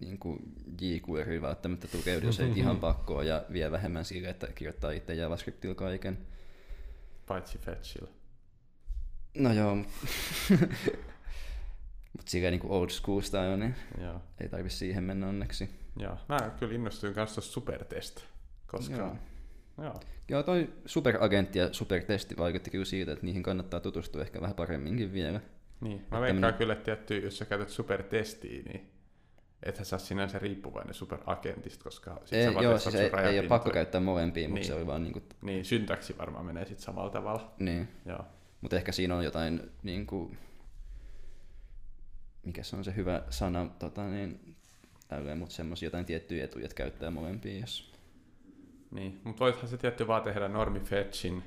niin 0.00 0.18
kuin 0.18 0.38
jQuery 0.80 1.42
välttämättä 1.42 1.88
tukeudu, 1.88 2.26
jos 2.26 2.40
ei 2.40 2.52
ihan 2.56 2.80
pakkoa 2.86 3.24
ja 3.24 3.44
vie 3.52 3.70
vähemmän 3.70 4.04
sille, 4.04 4.28
että 4.28 4.46
kirjoittaa 4.54 4.90
itse 4.90 5.14
JavaScriptilla 5.14 5.74
kaiken. 5.74 6.18
Paitsi 7.26 7.58
Fetchillä. 7.58 8.08
No 9.38 9.52
joo, 9.52 9.76
mutta 12.16 12.30
silleen 12.30 12.52
niin 12.52 12.60
kuin 12.60 12.70
old 12.72 12.88
school 12.90 13.20
style, 13.20 13.56
niin 13.56 13.74
Joo. 14.00 14.20
ei 14.40 14.48
tarvi 14.48 14.70
siihen 14.70 15.04
mennä 15.04 15.28
onneksi. 15.28 15.70
Joo. 15.96 16.16
Mä 16.28 16.50
kyllä 16.60 16.74
innostuin 16.74 17.14
kanssa 17.14 17.40
supertest, 17.40 18.20
koska... 18.66 18.96
Joo. 18.96 19.16
Joo. 19.82 20.00
Joo. 20.28 20.42
Toi 20.42 20.72
superagentti 20.86 21.58
ja 21.58 21.68
supertesti 21.72 22.36
vaikutti 22.36 22.70
kyllä 22.70 22.84
siitä, 22.84 23.12
että 23.12 23.26
niihin 23.26 23.42
kannattaa 23.42 23.80
tutustua 23.80 24.22
ehkä 24.22 24.40
vähän 24.40 24.54
paremminkin 24.56 25.12
vielä. 25.12 25.40
Niin, 25.80 25.96
mä 25.98 26.02
Että 26.04 26.20
veikkaan 26.20 26.40
meni- 26.40 26.58
kyllä, 26.58 26.72
että 26.72 26.84
tietty, 26.84 27.18
jos 27.18 27.38
sä 27.38 27.44
käytät 27.44 27.68
supertestiä, 27.68 28.62
niin 28.62 28.90
ethän 29.62 29.84
sä 29.86 29.98
sinänsä 29.98 30.38
riippuvainen 30.38 30.94
superagentista, 30.94 31.84
koska 31.84 32.20
sit 32.24 32.32
Ei, 32.38 32.52
sä 32.54 32.60
joo, 32.60 32.78
siis 32.78 32.94
ei, 32.94 33.10
ei 33.30 33.38
ole 33.38 33.48
pakko 33.48 33.70
käyttää 33.70 34.00
molempia, 34.00 34.48
mutta 34.48 34.54
Niin. 34.60 34.66
se 34.66 34.74
oli 34.74 34.86
vaan 34.86 35.02
niinku, 35.02 35.22
Niin, 35.42 35.64
syntaksi 35.64 36.18
varmaan 36.18 36.46
menee 36.46 36.64
sitten 36.64 36.84
samalla 36.84 37.10
tavalla. 37.10 37.54
niin. 37.58 37.88
Joo. 38.06 38.24
Mutta 38.60 38.76
ehkä 38.76 38.92
siinä 38.92 39.16
on 39.16 39.24
jotain, 39.24 39.70
niin 39.82 40.06
kuin, 40.06 40.38
mikä 42.44 42.62
se 42.62 42.76
on 42.76 42.84
se 42.84 42.96
hyvä 42.96 43.22
sana, 43.30 43.66
tota, 43.78 44.08
niin, 44.08 44.56
tälleen, 45.08 45.38
mutta 45.38 45.54
semmoisia 45.54 45.86
jotain 45.86 46.04
tiettyjä 46.04 46.44
etuja, 46.44 46.64
että 46.64 46.74
käyttää 46.74 47.10
molempia, 47.10 47.60
jos... 47.60 47.92
Niin, 48.90 49.20
mutta 49.24 49.44
voithan 49.44 49.68
se 49.68 49.76
tietty 49.76 50.06
vaan 50.06 50.22
tehdä 50.22 50.48
normi 50.48 50.80
fetchin, 50.80 51.42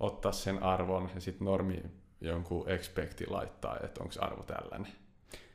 ottaa 0.00 0.32
sen 0.32 0.62
arvon 0.62 1.10
ja 1.14 1.20
sitten 1.20 1.44
normi 1.44 1.82
jonkun 2.20 2.70
expecti 2.70 3.26
laittaa, 3.26 3.76
että 3.84 4.02
onko 4.02 4.14
arvo 4.20 4.42
tällainen. 4.42 4.92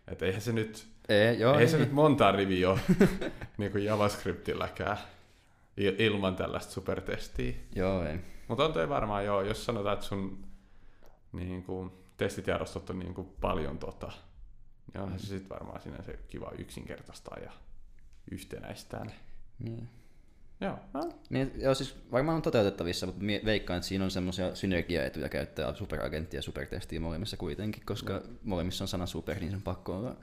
Että 0.08 0.26
eihän 0.26 0.42
se 0.42 0.52
nyt, 0.52 0.88
Ei, 1.10 1.40
joo, 1.40 1.52
eihän 1.52 1.62
ei, 1.62 1.70
se 1.70 1.78
nyt 1.78 1.92
monta 1.92 2.32
riviä 2.32 2.70
ole 2.70 2.80
niin 3.58 3.72
kuin 3.72 3.86
JavaScriptilläkään 3.86 4.98
il- 5.78 6.02
ilman 6.02 6.36
tällaista 6.36 6.72
supertestiä. 6.72 7.54
Joo, 7.76 8.06
ei. 8.06 8.20
Mutta 8.48 8.66
on 8.66 8.74
toi 8.74 8.90
varmaan 8.90 9.26
joo, 9.26 9.42
jos 9.42 9.66
sanotaan, 9.66 9.94
että 9.94 10.06
sun 10.06 10.46
niin 11.32 11.64
kuin, 11.64 11.92
testitiedostot 12.18 12.90
on 12.90 13.00
niin 13.00 13.14
kuin, 13.14 13.28
paljon 13.42 13.78
tota, 13.78 14.12
niin 14.94 15.02
onhan 15.02 15.20
se 15.20 15.28
sitten 15.28 15.50
varmaan 15.50 15.82
sinänsä 15.82 16.14
kiva 16.30 16.52
yksinkertaistaa 16.58 17.38
ja 17.44 17.52
yhtenäistää 18.32 19.06
ne. 19.06 19.14
Niin. 19.60 19.90
Joo, 20.62 20.80
no, 20.94 21.10
Niin, 21.30 21.52
joo, 21.56 21.76
siis 21.76 21.96
varmaan 22.12 22.36
on 22.36 22.42
toteutettavissa, 22.42 23.06
mutta 23.06 23.22
veikkaan, 23.46 23.78
että 23.78 23.88
siinä 23.88 24.04
on 24.04 24.12
semmoisia 24.12 24.56
synergiaetuja 24.56 25.30
käyttää 25.30 25.74
superagenttia 25.74 26.38
ja 26.38 26.42
supertestiä 26.42 27.00
molemmissa 27.00 27.38
kuitenkin, 27.38 27.84
koska 27.86 28.22
molemmissa 28.44 28.84
on 28.84 28.88
sana 28.88 29.06
super, 29.06 29.40
niin 29.40 29.50
se 29.50 29.56
on 29.56 29.62
pakko 29.62 29.98
olla 29.98 30.16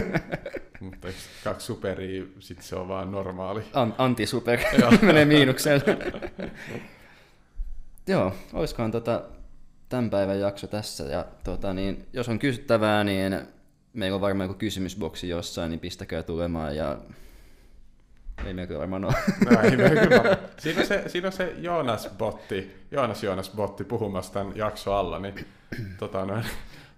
mutta 0.80 1.08
kaksi 1.44 1.66
superia, 1.66 2.24
sit 2.38 2.62
se 2.62 2.76
on 2.76 2.88
vaan 2.88 3.12
normaali. 3.12 3.62
An- 3.72 3.94
anti-super, 3.98 4.58
menee 5.02 5.24
miinukselle. 5.24 5.98
joo, 8.06 8.34
olisikohan 8.52 8.90
tota, 8.90 9.22
tämän 9.88 10.10
päivän 10.10 10.40
jakso 10.40 10.66
tässä, 10.66 11.04
ja 11.04 11.26
tota, 11.44 11.74
niin, 11.74 12.06
jos 12.12 12.28
on 12.28 12.38
kysyttävää, 12.38 13.04
niin 13.04 13.46
meillä 13.92 14.14
on 14.14 14.20
varmaan 14.20 14.48
joku 14.48 14.58
kysymysboksi 14.58 15.28
jossain, 15.28 15.70
niin 15.70 15.80
pistäkää 15.80 16.22
tulemaan, 16.22 16.76
ja 16.76 16.98
ei 18.46 18.54
meillä 18.54 18.66
kyllä 18.66 18.80
varmaan 18.80 19.04
ole. 19.04 19.14
No, 19.50 19.60
ei 19.62 19.76
me 19.76 19.90
kyllä. 19.90 20.38
Siinä 20.58 20.80
on 20.80 20.86
se, 20.86 21.02
siinä 21.06 21.26
on 21.26 21.32
se 21.32 21.54
Joonas-botti, 21.58 22.86
Joonas 22.90 23.22
Joonas-botti 23.22 23.84
puhumassa 23.84 24.32
tämän 24.32 24.56
jakso 24.56 24.94
alla, 24.94 25.18
niin 25.18 25.46
tota, 25.98 26.24
noin, 26.24 26.44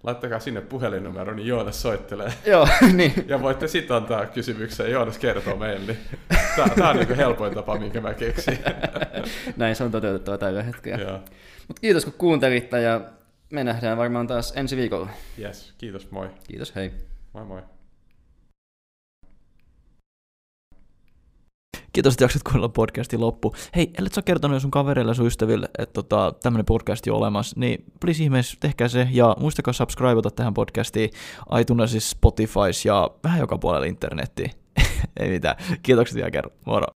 laittakaa 0.03 0.39
sinne 0.39 0.61
puhelinnumero, 0.61 1.33
niin 1.33 1.47
Joonas 1.47 1.81
soittelee. 1.81 2.33
joo, 2.45 2.67
niin. 2.93 3.25
Ja 3.27 3.41
voitte 3.41 3.67
sitten 3.67 3.97
antaa 3.97 4.25
kysymyksen, 4.25 4.91
Joonas 4.91 5.17
kertoo 5.17 5.55
meille. 5.55 5.85
Niin 5.85 5.97
Tämä 6.75 6.89
on 6.89 6.97
niin 6.97 7.15
helpoin 7.15 7.53
tapa, 7.53 7.79
minkä 7.79 8.01
mä 8.01 8.13
keksin. 8.13 8.59
Näin 9.57 9.75
se 9.75 9.83
on 9.83 9.91
toteutettava 9.91 10.37
tällä 10.37 10.63
hetkellä. 10.63 11.03
Joo. 11.03 11.19
Mutta 11.67 11.81
kiitos 11.81 12.05
kun 12.05 12.13
kuuntelitte, 12.17 12.81
ja 12.81 13.01
me 13.51 13.63
nähdään 13.63 13.97
varmaan 13.97 14.27
taas 14.27 14.53
ensi 14.55 14.77
viikolla. 14.77 15.09
Yes, 15.39 15.73
kiitos, 15.77 16.11
moi. 16.11 16.29
Kiitos, 16.47 16.75
hei. 16.75 16.91
Moi 17.33 17.45
moi. 17.45 17.61
Kiitos, 21.93 22.13
että 22.13 22.23
jaksat 22.23 22.43
kuunnella 22.43 22.69
podcastin 22.69 23.21
loppu. 23.21 23.55
Hei, 23.75 23.91
ellet 23.97 24.13
sä 24.13 24.19
ole 24.19 24.23
kertonut 24.23 24.55
jo 24.55 24.59
sun 24.59 24.71
kavereille 24.71 25.09
ja 25.09 25.13
sun 25.13 25.27
ystäville, 25.27 25.69
että 25.77 25.93
tota, 25.93 26.33
tämmönen 26.43 26.65
podcast 26.65 27.07
on 27.07 27.13
olemassa, 27.13 27.59
niin 27.59 27.83
please 27.99 28.23
ihmeessä 28.23 28.57
tehkää 28.59 28.87
se, 28.87 29.07
ja 29.11 29.35
muistakaa 29.39 29.73
subscribeata 29.73 30.31
tähän 30.31 30.53
podcastiin 30.53 31.09
iTunesissa, 31.59 32.09
Spotifys 32.09 32.85
ja 32.85 33.11
vähän 33.23 33.39
joka 33.39 33.57
puolella 33.57 33.85
internettiin. 33.85 34.51
Ei 35.19 35.29
mitään. 35.29 35.55
Kiitokset 35.83 36.15
vielä 36.15 36.31
kerran. 36.31 36.57
Moro. 36.65 36.87